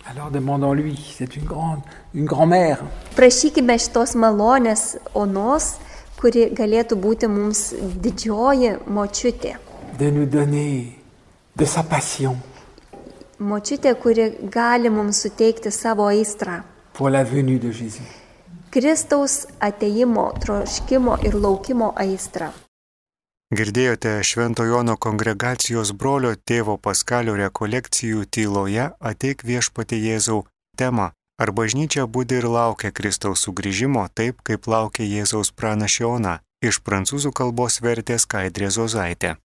Alors 0.09 0.29
demandons-lui, 0.31 0.99
c'est 1.17 1.35
une 1.35 1.45
grande, 1.45 1.79
une 2.13 2.25
grand-mère. 2.25 2.83
Prašykime 3.15 3.73
šitos 3.79 4.13
malonės 4.15 4.97
onos, 5.17 5.75
kuri 6.21 6.49
galėtų 6.53 6.95
būti 7.01 7.27
mums 7.27 7.73
didžioji 8.03 8.75
močiutė. 8.87 9.55
de 9.99 10.11
nous 10.11 10.25
donner 10.25 10.93
de 11.55 11.65
sa 11.65 11.81
passion 11.83 12.35
Močiutė, 13.39 13.95
kuri 13.99 14.29
gali 14.51 14.89
mums 14.89 15.21
suteikti 15.25 15.71
savo 15.71 16.05
aistrą. 16.07 16.61
pour 16.93 17.09
la 17.09 17.23
venue 17.23 17.59
de 17.59 17.71
Jésus. 17.71 18.05
Kristaus 18.71 19.47
ateimo, 19.59 20.31
troškimo 20.39 21.17
ir 21.23 21.33
laukimo 21.35 21.93
aistrą. 21.95 22.51
Girdėjote 23.55 24.11
Švento 24.27 24.65
Jono 24.67 24.97
kongregacijos 24.99 25.93
brolio 25.95 26.33
tėvo 26.49 26.73
Paskalio 26.87 27.35
rekolekcijų 27.39 28.25
tyloje 28.37 28.87
ateik 29.11 29.45
viešpati 29.47 29.99
Jėzau 30.01 30.41
temą. 30.81 31.05
Ar 31.39 31.51
bažnyčia 31.55 32.03
būdi 32.17 32.41
ir 32.41 32.49
laukia 32.51 32.91
Kristaus 32.97 33.45
sugrįžimo 33.47 34.03
taip, 34.19 34.43
kaip 34.43 34.67
laukia 34.67 35.07
Jėzaus 35.07 35.53
pranašiona? 35.55 36.35
Iš 36.67 36.81
prancūzų 36.83 37.31
kalbos 37.39 37.79
vertė 37.85 38.19
Skaidrė 38.19 38.73
Zozaitė. 38.75 39.33